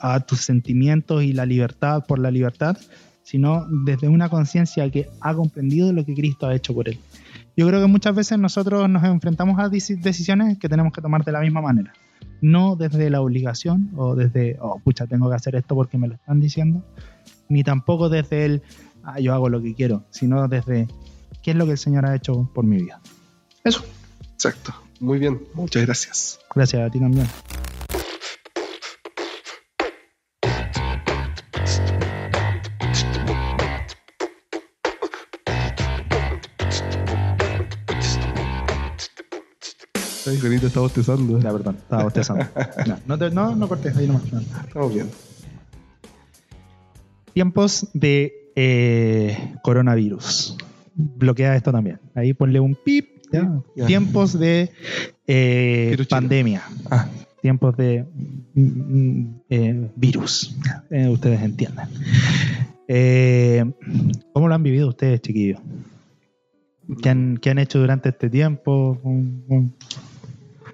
[0.00, 2.76] a tus sentimientos y la libertad por la libertad,
[3.22, 6.98] sino desde una conciencia que ha comprendido lo que Cristo ha hecho por él.
[7.56, 11.32] Yo creo que muchas veces nosotros nos enfrentamos a decisiones que tenemos que tomar de
[11.32, 11.92] la misma manera,
[12.40, 16.14] no desde la obligación o desde, oh, pucha, tengo que hacer esto porque me lo
[16.14, 16.82] están diciendo,
[17.48, 18.62] ni tampoco desde el,
[19.04, 20.88] ah, yo hago lo que quiero, sino desde,
[21.42, 23.00] ¿qué es lo que el Señor ha hecho por mi vida?
[23.64, 23.84] Eso.
[24.32, 24.74] Exacto.
[24.98, 26.38] Muy bien, muchas gracias.
[26.54, 27.26] Gracias a ti también.
[40.66, 41.38] Está bostezando.
[41.40, 42.44] Ya, perdón, estaba bostezando.
[42.86, 44.32] No, no, te- no, no cortes, ahí nomás.
[44.32, 44.40] no.
[44.40, 45.08] Estamos bien.
[47.34, 50.56] Tiempos de eh, coronavirus.
[50.94, 51.98] Bloquea esto también.
[52.14, 53.08] Ahí ponle un pip.
[53.86, 54.70] Tiempos de
[55.26, 56.62] eh, pandemia.
[56.90, 57.08] Ah,
[57.40, 58.04] Tiempos de
[58.54, 60.54] mm, mm, eh, virus.
[61.10, 61.86] Ustedes entienden.
[62.86, 63.64] Eh,
[64.34, 65.60] ¿Cómo lo han vivido ustedes, chiquillos?
[67.02, 69.00] ¿Qué han, qué han hecho durante este tiempo?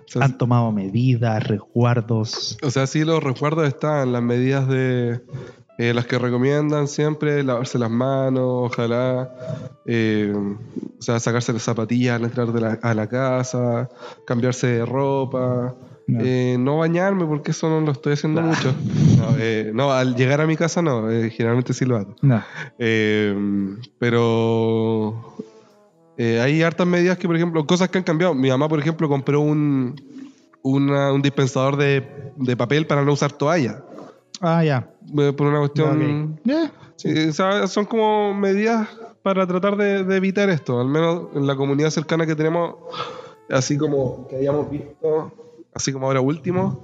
[0.08, 2.56] O sea, ¿Han tomado medidas, resguardos?
[2.62, 5.20] O sea, sí, los recuerdos están, las medidas de
[5.78, 8.42] eh, las que recomiendan siempre, lavarse las manos,
[8.72, 9.30] ojalá,
[9.86, 13.88] eh, o sea, sacarse las zapatillas al entrar de la- a la casa,
[14.26, 15.74] cambiarse de ropa,
[16.08, 16.20] No.
[16.20, 18.74] eh, no bañarme porque eso no lo estoy haciendo mucho.
[19.18, 22.16] No, eh, no, al llegar a mi casa no, eh, generalmente sí lo hago.
[22.22, 22.42] No.
[22.78, 25.34] Eh, pero
[26.18, 28.34] eh, hay hartas medidas que, por ejemplo, cosas que han cambiado.
[28.34, 29.94] Mi mamá, por ejemplo, compró un,
[30.62, 33.82] una- un dispensador de, de papel para no usar toalla.
[34.40, 34.90] Ah, ya.
[35.18, 36.40] Eh, Por una cuestión...
[36.96, 38.88] Sí, o sea, son como medidas
[39.22, 40.80] para tratar de, de evitar esto.
[40.80, 42.74] Al menos en la comunidad cercana que tenemos,
[43.50, 45.32] así como que hayamos visto,
[45.72, 46.82] así como ahora último,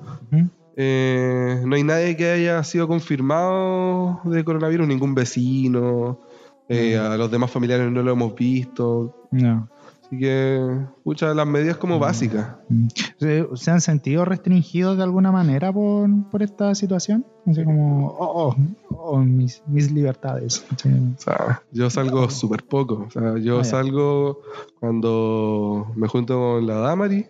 [0.77, 6.20] eh, no hay nadie que haya sido confirmado de coronavirus, ningún vecino,
[6.68, 9.29] eh, a los demás familiares no lo hemos visto.
[9.31, 9.68] No.
[10.07, 10.61] Así que,
[11.03, 12.57] muchas de las medidas como básicas.
[12.68, 12.87] Mm.
[13.18, 17.24] ¿Se, se han sentido restringidos de alguna manera por, por esta situación?
[17.46, 18.57] Así como, oh, oh,
[18.90, 20.64] oh, mis, mis libertades.
[20.77, 20.90] Sí.
[21.16, 23.07] O sea, yo salgo súper poco.
[23.07, 24.40] O sea, yo Ah, salgo
[24.79, 27.27] cuando me junto con la Damari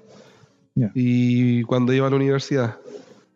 [0.94, 2.79] y cuando iba a la universidad.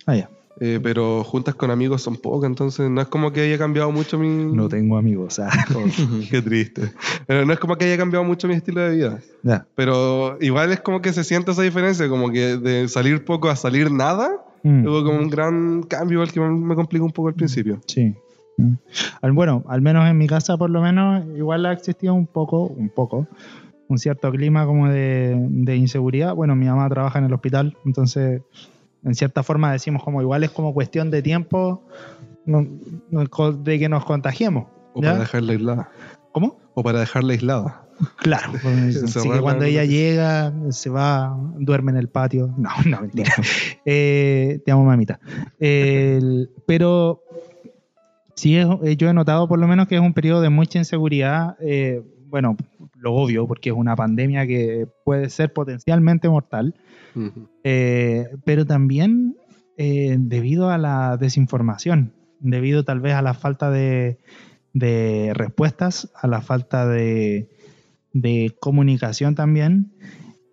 [0.07, 0.31] Ah, ya.
[0.61, 4.19] Eh, pero juntas con amigos son pocas, entonces no es como que haya cambiado mucho
[4.19, 4.29] mi...
[4.53, 5.39] No tengo amigos.
[5.39, 5.51] ah.
[5.75, 5.85] Oh,
[6.31, 6.93] qué triste.
[7.27, 9.19] Pero no es como que haya cambiado mucho mi estilo de vida.
[9.43, 9.67] Ya.
[9.77, 13.57] Pero igual es como que se siente esa diferencia, como que de salir poco a
[13.57, 14.31] salir nada,
[14.65, 14.85] Mm.
[14.89, 17.79] hubo como un gran cambio igual que me complicó un poco al principio.
[17.87, 18.13] Sí.
[18.57, 18.73] Mm.
[19.23, 22.65] Al- Bueno, al menos en mi casa, por lo menos, igual ha existido un poco,
[22.65, 23.29] un poco,
[23.87, 26.35] un cierto clima como de, de inseguridad.
[26.35, 28.43] Bueno, mi mamá trabaja en el hospital, entonces,
[29.05, 31.83] en cierta forma decimos como igual es como cuestión de tiempo
[32.47, 34.67] de que nos contagiemos.
[34.95, 35.11] O ¿ya?
[35.11, 35.89] para dejarla aislada.
[36.33, 36.59] ¿Cómo?
[36.75, 37.85] O para dejarla aislada.
[38.17, 38.53] Claro.
[38.63, 42.55] pues, así que cuando ella llega, se va, duerme en el patio.
[42.59, 43.33] No, no, mentira.
[43.85, 45.19] Eh, te amo, mamita.
[46.67, 47.23] Pero
[48.35, 50.79] sí, es- eh, yo he notado por lo menos que es un periodo de mucha
[50.79, 51.57] inseguridad.
[51.61, 52.57] eh, bueno,
[52.99, 56.75] lo obvio, porque es una pandemia que puede ser potencialmente mortal.
[57.65, 59.37] Eh, pero también
[59.77, 64.19] eh, debido a la desinformación, debido tal vez a la falta de,
[64.73, 67.49] de respuestas, a la falta de,
[68.13, 69.95] de comunicación también.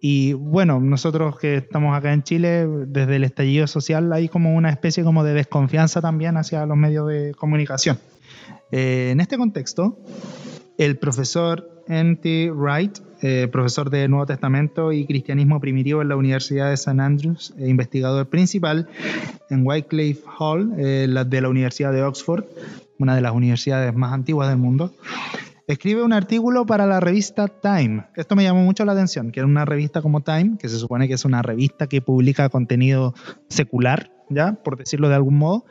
[0.01, 4.69] Y bueno, nosotros que estamos acá en Chile, desde el estallido social hay como una
[4.69, 7.97] especie como de desconfianza también hacia los medios de comunicación.
[8.71, 9.99] Eh, en este contexto,
[10.77, 12.51] el profesor N.T.
[12.51, 16.99] Wright, eh, profesor de Nuevo Testamento y Cristianismo Primitivo en la Universidad de St.
[16.99, 18.87] Andrews, e investigador principal
[19.49, 22.45] en Wycliffe Hall, eh, de la Universidad de Oxford,
[22.99, 24.93] una de las universidades más antiguas del mundo,
[25.67, 28.05] escribe un artículo para la revista Time.
[28.15, 31.07] Esto me llamó mucho la atención, que era una revista como Time, que se supone
[31.07, 33.13] que es una revista que publica contenido
[33.49, 34.53] secular, ¿ya?
[34.53, 35.65] Por decirlo de algún modo,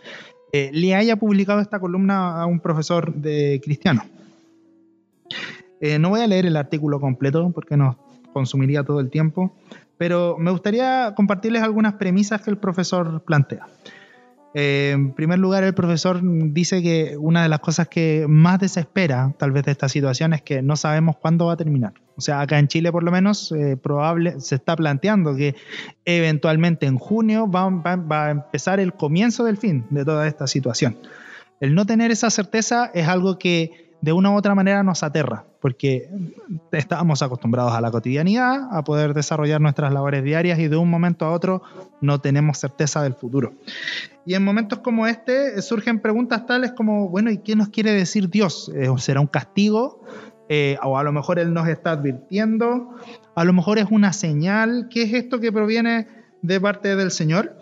[0.52, 4.02] eh, le haya publicado esta columna a un profesor de cristiano.
[5.80, 7.96] Eh, no voy a leer el artículo completo porque nos
[8.32, 9.54] consumiría todo el tiempo,
[9.98, 13.66] pero me gustaría compartirles algunas premisas que el profesor plantea.
[14.56, 19.34] Eh, en primer lugar, el profesor dice que una de las cosas que más desespera
[19.36, 21.92] tal vez de esta situación es que no sabemos cuándo va a terminar.
[22.16, 25.56] O sea, acá en Chile por lo menos eh, probable, se está planteando que
[26.04, 30.46] eventualmente en junio va, va- va a empezar el comienzo del fin de toda esta
[30.46, 30.98] situación.
[31.60, 35.46] El no tener esa certeza es algo que de una u otra manera nos aterra,
[35.62, 36.10] porque
[36.72, 41.24] estábamos acostumbrados a la cotidianidad, a poder desarrollar nuestras labores diarias y de un momento
[41.24, 41.62] a otro
[42.02, 43.54] no tenemos certeza del futuro.
[44.26, 47.92] Y en momentos como este eh, surgen preguntas tales como, bueno, ¿y qué nos quiere
[47.92, 48.70] decir Dios?
[48.74, 50.02] Eh, ¿Será un castigo?
[50.50, 52.90] Eh, o a lo mejor Él nos está advirtiendo,
[53.34, 56.08] a lo mejor es una señal, ¿qué es esto que proviene
[56.42, 57.56] de parte del Señor?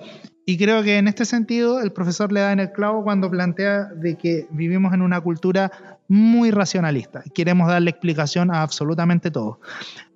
[0.44, 3.84] Y creo que en este sentido el profesor le da en el clavo cuando plantea
[3.94, 5.70] de que vivimos en una cultura
[6.12, 7.22] muy racionalista.
[7.34, 9.60] Queremos darle explicación a absolutamente todo.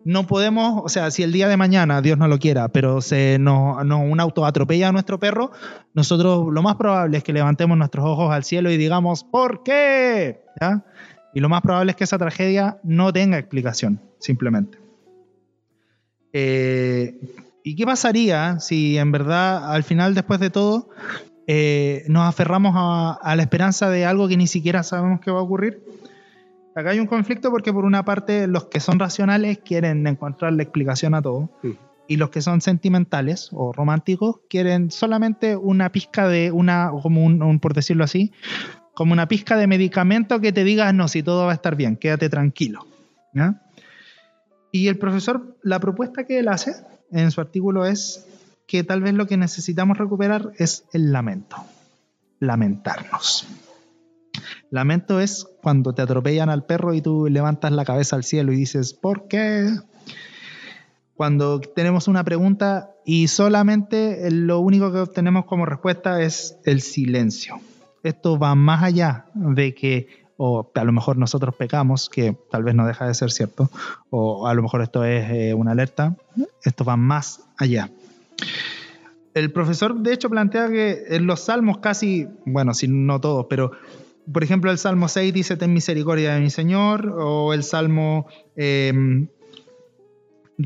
[0.04, 3.38] No podemos, o sea, si el día de mañana, Dios no lo quiera, pero se
[3.40, 5.52] nos, nos- un auto atropella a nuestro perro,
[5.94, 10.42] nosotros lo más probable es que levantemos nuestros ojos al cielo y digamos, ¿por qué?
[11.32, 14.78] Y lo más probable es que esa tragedia no tenga explicación, simplemente.
[16.34, 17.18] Eh,
[17.64, 20.90] ¿Y qué pasaría si en verdad, al final, después de todo,
[21.48, 25.38] eh, nos aferramos a, a la esperanza de algo que ni siquiera sabemos que va
[25.38, 25.82] a ocurrir?
[26.76, 30.62] Acá hay un conflicto porque por una parte los que son racionales quieren encontrar la
[30.62, 31.70] explicación a todo Mm.
[32.06, 37.42] y los que son sentimentales o románticos quieren solamente una pizca de una, como un,
[37.42, 38.30] un- por decirlo así,
[38.94, 41.96] como una pizca de medicamento que te diga, no, si todo va a estar bien,
[41.96, 42.86] quédate tranquilo.
[43.32, 43.62] ¿ya?
[44.70, 46.74] Y el profesor, la propuesta que él hace
[47.10, 48.26] en su artículo es
[48.66, 51.56] que tal vez lo que necesitamos recuperar es el lamento,
[52.40, 53.46] lamentarnos.
[54.70, 58.56] Lamento es cuando te atropellan al perro y tú levantas la cabeza al cielo y
[58.56, 59.70] dices, ¿por qué?
[61.14, 67.58] Cuando tenemos una pregunta y solamente lo único que obtenemos como respuesta es el silencio.
[68.02, 72.74] Esto va más allá de que, o a lo mejor nosotros pecamos, que tal vez
[72.74, 73.70] no deja de ser cierto,
[74.10, 76.16] o a lo mejor esto es eh, una alerta,
[76.62, 77.90] esto va más allá.
[79.32, 83.72] El profesor, de hecho, plantea que en los salmos casi, bueno, si no todos, pero
[84.32, 88.92] por ejemplo, el Salmo 6 dice, ten misericordia de mi Señor, o el Salmo, eh,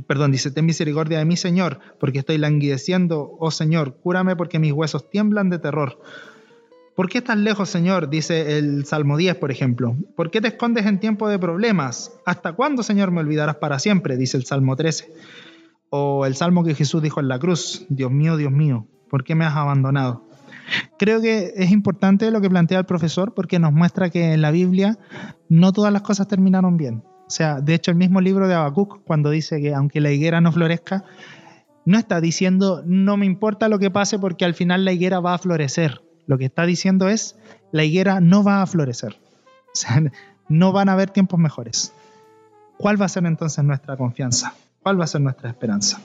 [0.07, 4.73] perdón, dice, ten misericordia de mi Señor, porque estoy languideciendo, oh Señor, cúrame porque mis
[4.73, 6.01] huesos tiemblan de terror.
[6.95, 8.11] ¿Por qué estás lejos, Señor?
[8.11, 9.97] Dice el Salmo 10, por ejemplo.
[10.17, 12.13] ¿Por qué te escondes en tiempo de problemas?
[12.27, 14.17] ¿Hasta cuándo, Señor, me olvidarás para siempre?
[14.17, 15.11] Dice el Salmo 13.
[15.89, 19.35] O el Salmo que Jesús dijo en la cruz, Dios mío, Dios mío, ¿por qué
[19.35, 20.30] me has abandonado?
[20.99, 24.51] Creo que es importante lo que plantea el profesor porque nos muestra que en la
[24.51, 24.99] Biblia
[25.49, 27.03] no todas las cosas terminaron bien.
[27.27, 30.41] O sea, de hecho el mismo libro de Habacuc, cuando dice que aunque la higuera
[30.41, 31.05] no florezca,
[31.85, 35.35] no está diciendo no me importa lo que pase porque al final la higuera va
[35.35, 36.03] a florecer.
[36.27, 37.37] Lo que está diciendo es
[37.73, 39.17] la higuera no va a florecer.
[39.73, 40.03] O sea,
[40.49, 41.93] no van a haber tiempos mejores.
[42.77, 44.55] ¿Cuál va a ser entonces nuestra confianza?
[44.83, 46.01] ¿Cuál va a ser nuestra esperanza?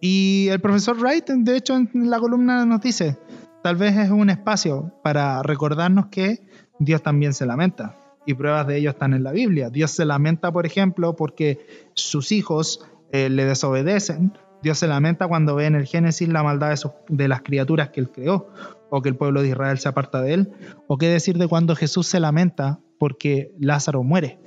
[0.00, 3.18] Y el profesor Wright, de hecho, en la columna nos dice,
[3.62, 6.40] tal vez es un espacio para recordarnos que
[6.78, 7.96] Dios también se lamenta.
[8.26, 9.70] Y pruebas de ello están en la Biblia.
[9.70, 14.32] Dios se lamenta, por ejemplo, porque sus hijos eh, le desobedecen.
[14.62, 17.88] Dios se lamenta cuando ve en el Génesis la maldad de, sus- de las criaturas
[17.90, 18.48] que él creó,
[18.90, 20.52] o que el pueblo de Israel se aparta de él.
[20.88, 24.38] O qué decir de cuando Jesús se lamenta porque Lázaro muere.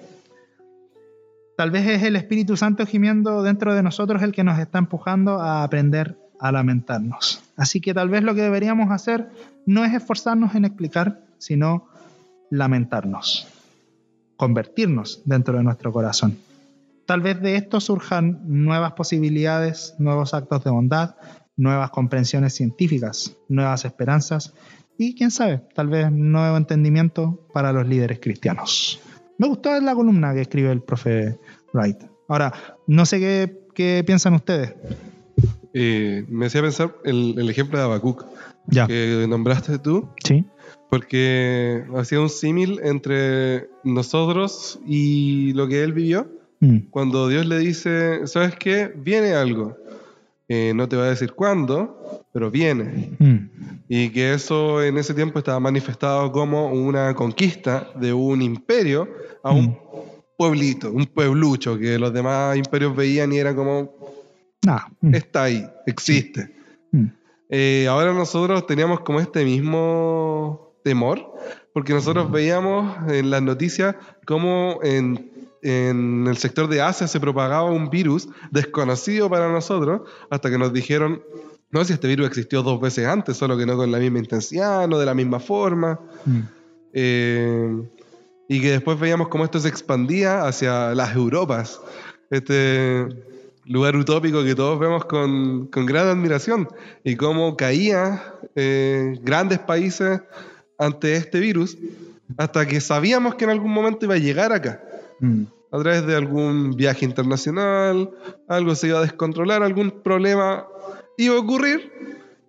[1.61, 5.39] Tal vez es el Espíritu Santo gimiendo dentro de nosotros el que nos está empujando
[5.39, 7.43] a aprender a lamentarnos.
[7.55, 9.29] Así que tal vez lo que deberíamos hacer
[9.67, 11.87] no es esforzarnos en explicar, sino
[12.49, 13.47] lamentarnos,
[14.37, 16.35] convertirnos dentro de nuestro corazón.
[17.05, 21.13] Tal vez de esto surjan nuevas posibilidades, nuevos actos de bondad,
[21.57, 24.55] nuevas comprensiones científicas, nuevas esperanzas
[24.97, 28.99] y, quién sabe, tal vez nuevo entendimiento para los líderes cristianos.
[29.41, 31.39] Me gustó la columna que escribe el profe
[31.73, 31.97] Wright.
[32.27, 32.53] Ahora,
[32.85, 34.75] no sé qué, qué piensan ustedes.
[35.73, 38.23] Eh, me hacía pensar el, el ejemplo de Habacuc
[38.67, 38.85] Ya.
[38.85, 40.45] que nombraste tú, Sí.
[40.91, 46.27] porque hacía un símil entre nosotros y lo que él vivió.
[46.59, 48.91] Mm, Cuando Dios le dice, ¿sabes qué?
[48.95, 49.75] Viene algo.
[50.49, 53.09] Eh, no te va a decir cuándo, pero viene.
[53.17, 53.37] mm,
[53.87, 59.07] Y que eso en ese tiempo estaba manifestado como una conquista de un imperio
[59.43, 59.75] a un Mm.
[60.37, 63.93] pueblito, un pueblucho, que los demás imperios veían y era como,
[65.01, 66.53] mm, está ahí, existe.
[66.91, 67.05] mm,
[67.53, 71.33] Eh, ahora nosotros teníamos como este mismo temor,
[71.73, 75.29] porque nosotros veíamos en las noticias cómo en,
[75.61, 80.71] en el sector de Asia se propagaba un virus desconocido para nosotros, hasta que nos
[80.73, 81.21] dijeron,
[81.71, 84.87] no, si este virus existió dos veces antes, solo que no con la misma intensidad,
[84.87, 85.99] no de la misma forma.
[86.25, 86.39] mm.
[86.93, 87.83] Eh,
[88.51, 91.79] y que después veíamos cómo esto se expandía hacia las Europas.
[92.29, 93.07] Este
[93.63, 96.67] lugar utópico que todos vemos con, con gran admiración.
[97.05, 98.21] Y cómo caía
[98.55, 100.19] eh, grandes países
[100.77, 101.77] ante este virus,
[102.35, 104.83] hasta que sabíamos que en algún momento iba a llegar acá.
[105.21, 108.09] Mm, A través de algún viaje internacional,
[108.49, 110.67] algo se iba a descontrolar, algún problema
[111.17, 111.89] iba a ocurrir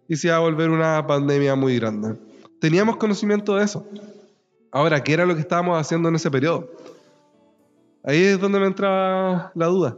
[0.08, 2.16] y se iba a volver una pandemia muy grande.
[2.58, 3.86] Teníamos conocimiento de eso.
[4.72, 6.68] Ahora, ¿qué era lo que estábamos haciendo en ese periodo?
[8.02, 9.96] Ahí es donde me entraba la duda.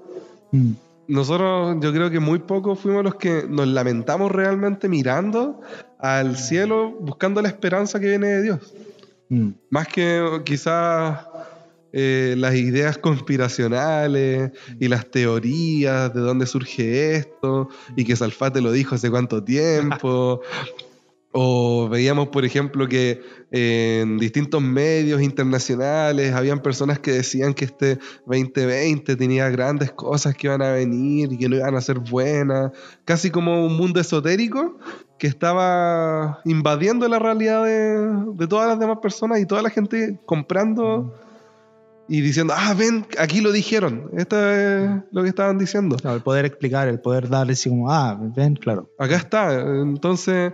[0.50, 0.72] mm.
[1.06, 5.60] nosotros yo creo que muy pocos fuimos los que nos lamentamos realmente mirando
[5.98, 8.74] al cielo buscando la esperanza que viene de Dios.
[9.28, 9.50] Mm.
[9.70, 11.24] Más que quizás
[11.92, 14.50] eh, las ideas conspiracionales
[14.80, 20.40] y las teorías de dónde surge esto y que Salfate lo dijo hace cuánto tiempo.
[21.36, 23.20] O veíamos, por ejemplo, que
[23.50, 30.46] en distintos medios internacionales habían personas que decían que este 2020 tenía grandes cosas que
[30.46, 32.70] iban a venir y que no iban a ser buenas.
[33.04, 34.78] Casi como un mundo esotérico
[35.18, 40.20] que estaba invadiendo la realidad de, de todas las demás personas y toda la gente
[40.26, 41.12] comprando
[42.06, 44.10] y diciendo, ah, ven, aquí lo dijeron.
[44.16, 45.96] Esto es lo que estaban diciendo.
[45.96, 48.90] Claro, el poder explicar, el poder dar así como, ah, ven, claro.
[48.98, 49.52] Acá está.
[49.80, 50.52] Entonces,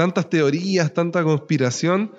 [0.00, 2.10] tantas teorías, tanta conspiración,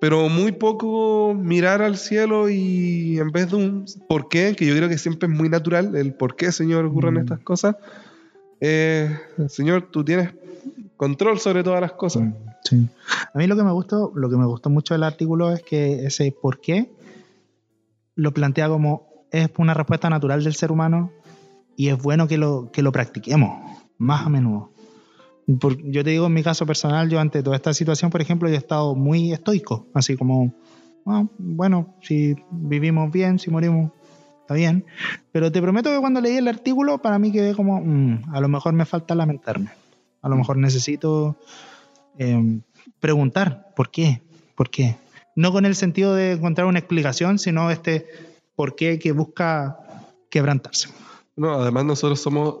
[0.00, 4.74] pero muy poco mirar al cielo y en vez de un por qué, que yo
[4.74, 7.18] creo que siempre es muy natural, el por qué, Señor, ocurren Mm.
[7.18, 7.76] estas cosas.
[8.62, 9.10] eh,
[9.48, 10.30] Señor, tú tienes
[10.96, 12.22] control sobre todas las cosas.
[12.22, 12.32] Mm,
[12.64, 12.88] Sí.
[13.34, 16.06] A mí lo que me gustó, lo que me gustó mucho del artículo es que
[16.06, 16.90] ese por qué
[18.14, 21.10] lo plantea como es una respuesta natural del ser humano
[21.76, 23.50] y es bueno que lo, que lo practiquemos
[23.98, 24.70] más a menudo.
[25.60, 28.48] Por- yo te digo, en mi caso personal, yo ante toda esta situación, por ejemplo,
[28.48, 30.54] yo he estado muy estoico, así como,
[31.06, 33.90] ah, bueno, si vivimos bien, si morimos,
[34.40, 34.84] está bien.
[35.32, 38.48] Pero te prometo que cuando leí el artículo, para mí quedé como, "Mm, a lo
[38.48, 39.70] mejor me falta lamentarme.
[40.20, 41.36] A lo mejor necesito
[42.18, 42.60] eh,
[43.00, 44.20] preguntar por qué,
[44.54, 44.96] por qué.
[45.34, 48.06] No con el sentido de encontrar una explicación, sino este
[48.54, 49.78] por qué que busca
[50.30, 50.90] quebrantarse.
[51.36, 52.56] No, además nosotros somos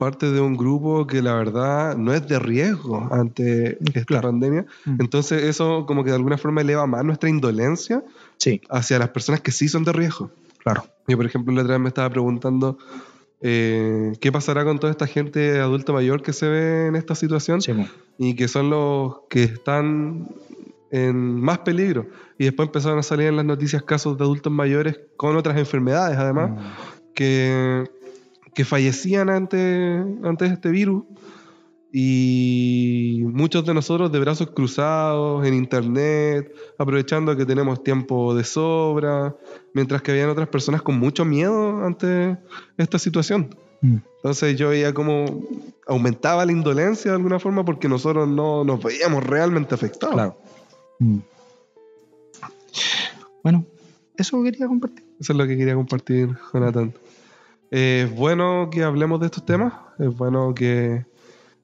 [0.00, 4.28] parte de un grupo que la verdad no es de riesgo ante esta Claro.
[4.30, 4.66] pandemia.
[4.86, 4.96] Mm.
[5.00, 8.02] Entonces eso como que de alguna forma eleva más nuestra indolencia
[8.38, 10.30] Sí, hacia las personas que sí son de riesgo.
[10.64, 10.82] claro.
[11.06, 12.78] Yo, por ejemplo, la otra vez me estaba preguntando
[13.42, 17.60] eh, qué pasará con toda esta gente adulta mayor que se ve en esta situación
[17.62, 17.72] Sí,
[18.18, 20.28] y que son los que están
[20.90, 22.06] en más peligro.
[22.38, 26.18] Y después empezaron a salir en las noticias casos de adultos mayores con otras enfermedades,
[26.18, 26.56] además, Mm.
[27.14, 27.84] que,
[28.54, 31.04] que fallecían ante, ante este virus.
[31.92, 39.34] Y muchos de nosotros de brazos cruzados en internet, aprovechando que tenemos tiempo de sobra,
[39.74, 42.38] mientras que habían otras personas con mucho miedo ante
[42.76, 43.56] esta situación.
[43.80, 43.96] Mm.
[44.16, 45.42] Entonces yo veía cómo
[45.86, 50.14] aumentaba la indolencia de alguna forma porque nosotros no nos veíamos realmente afectados.
[50.14, 50.38] Claro.
[51.00, 51.18] Mm.
[53.42, 53.66] Bueno,
[54.16, 55.04] eso quería compartir.
[55.18, 56.92] Eso es lo que quería compartir, Jonathan.
[57.70, 61.04] Es bueno que hablemos de estos temas, es bueno que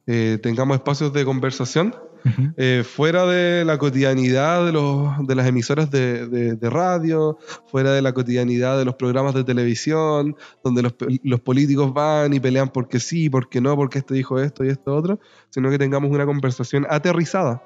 [0.07, 1.95] eh, tengamos espacios de conversación
[2.25, 2.53] Ujú.
[2.57, 7.93] eh, fuera de la cotidianidad de, los, de las emisoras de, de- de radio, fuera
[7.93, 10.95] de la cotidianidad de los programas de televisión, donde los,
[11.25, 14.95] los políticos van y pelean porque sí, porque no, porque este dijo esto y esto
[14.95, 15.19] otro,
[15.51, 17.63] sino que tengamos una conversación aterrizada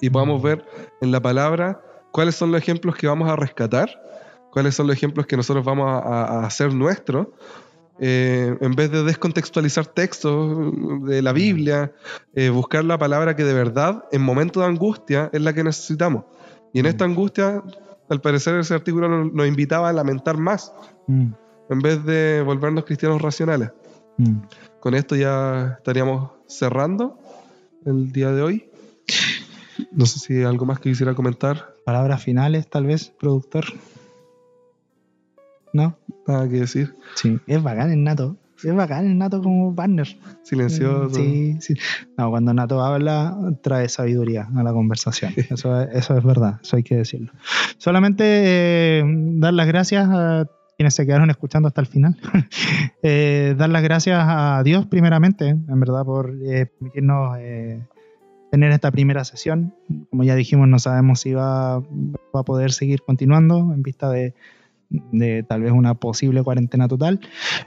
[0.00, 0.64] y podamos ver
[1.00, 1.80] en la palabra
[2.12, 3.88] cuáles son los ejemplos que vamos a rescatar,
[4.52, 7.28] cuáles son los ejemplos que nosotros vamos a- a hacer nuestros.
[8.00, 10.72] Eh, en vez de descontextualizar textos
[11.04, 11.92] de la Biblia,
[12.34, 16.24] eh, buscar la palabra que de verdad en momentos de angustia es la que necesitamos.
[16.72, 17.62] Y en esta angustia,
[18.08, 20.72] al parecer ese artículo nos, nos invitaba a lamentar más,
[21.08, 21.32] Mm.
[21.70, 23.72] en vez de volvernos cristianos racionales.
[24.18, 24.36] Mm.
[24.78, 27.18] Con esto ya estaríamos cerrando
[27.84, 28.70] el día de hoy.
[29.90, 31.74] No sé si hay algo más que quisiera comentar.
[31.84, 33.64] Palabras finales, tal vez, productor.
[35.72, 35.98] ¿No?
[36.26, 36.96] Nada que decir.
[37.14, 38.36] Sí, es bacán el Nato.
[38.62, 40.08] Es bacán el Nato como partner.
[40.42, 41.14] Silencioso.
[41.14, 41.74] Sí, sí.
[42.16, 45.32] No, cuando Nato habla, trae sabiduría a la conversación.
[45.36, 47.32] Eso es, eso es verdad, eso hay que decirlo.
[47.78, 50.46] Solamente eh, dar las gracias a
[50.78, 52.16] quienes se quedaron escuchando hasta el final.
[53.00, 57.86] Eh, dar las gracias a Dios primeramente, en verdad, por eh, permitirnos eh,
[58.50, 59.72] tener esta primera sesión.
[60.10, 64.34] Como ya dijimos, no sabemos si va, va a poder seguir continuando en vista de,
[64.90, 67.20] de tal vez una posible cuarentena total.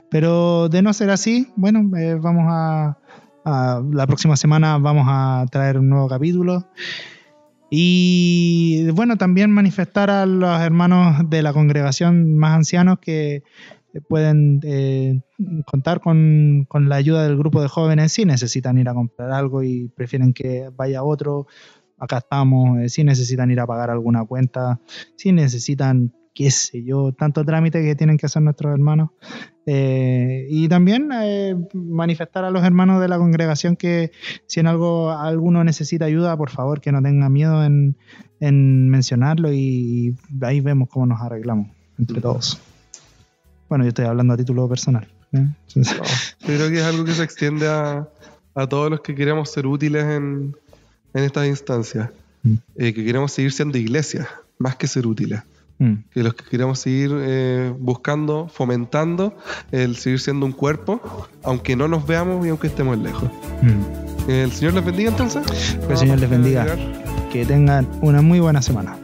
[0.09, 2.97] Pero de no ser así, bueno, eh, vamos a,
[3.43, 6.67] La próxima semana vamos a traer un nuevo capítulo.
[7.69, 13.43] Y bueno, también manifestar a los hermanos de la congregación más ancianos que
[14.07, 15.21] pueden eh,
[15.65, 19.63] contar con, con la ayuda del grupo de jóvenes si necesitan ir a comprar algo
[19.63, 21.47] y prefieren que vaya otro.
[21.97, 24.79] Acá estamos, eh, si necesitan ir a pagar alguna cuenta,
[25.17, 29.09] si necesitan, qué sé yo, tanto trámite que tienen que hacer nuestros hermanos.
[29.65, 34.11] Eh, y también eh, manifestar a los hermanos de la congregación que
[34.47, 37.95] si en algo alguno necesita ayuda, por favor que no tenga miedo en,
[38.39, 41.67] en mencionarlo y ahí vemos cómo nos arreglamos
[41.99, 42.59] entre todos.
[43.69, 45.07] Bueno, yo estoy hablando a título personal.
[45.33, 45.45] ¿eh?
[45.75, 48.07] No, yo creo que es algo que se extiende a,
[48.55, 50.55] a todos los que queremos ser útiles en,
[51.13, 52.09] en estas instancias.
[52.43, 52.55] Mm.
[52.77, 54.27] Que queremos seguir siendo iglesia,
[54.57, 55.41] más que ser útiles.
[55.81, 56.03] Mm.
[56.11, 59.35] Que los que queremos seguir eh, buscando, fomentando
[59.71, 61.01] el seguir siendo un cuerpo,
[61.43, 63.27] aunque no nos veamos y aunque estemos lejos.
[63.63, 64.29] Mm.
[64.29, 65.75] El Señor les bendiga entonces.
[65.87, 66.67] Que el Señor les bendiga.
[67.31, 68.95] Que tengan una muy buena semana.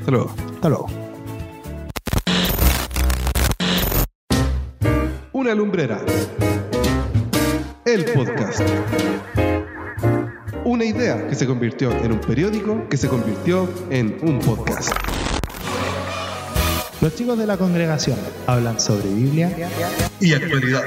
[0.00, 0.34] Hasta luego.
[0.54, 0.86] Hasta luego.
[5.32, 6.00] Una lumbrera.
[7.84, 8.60] El podcast.
[10.64, 15.11] Una idea que se convirtió en un periódico que se convirtió en un podcast.
[17.02, 19.50] Los chicos de la congregación hablan sobre Biblia
[20.20, 20.84] Y actualidad.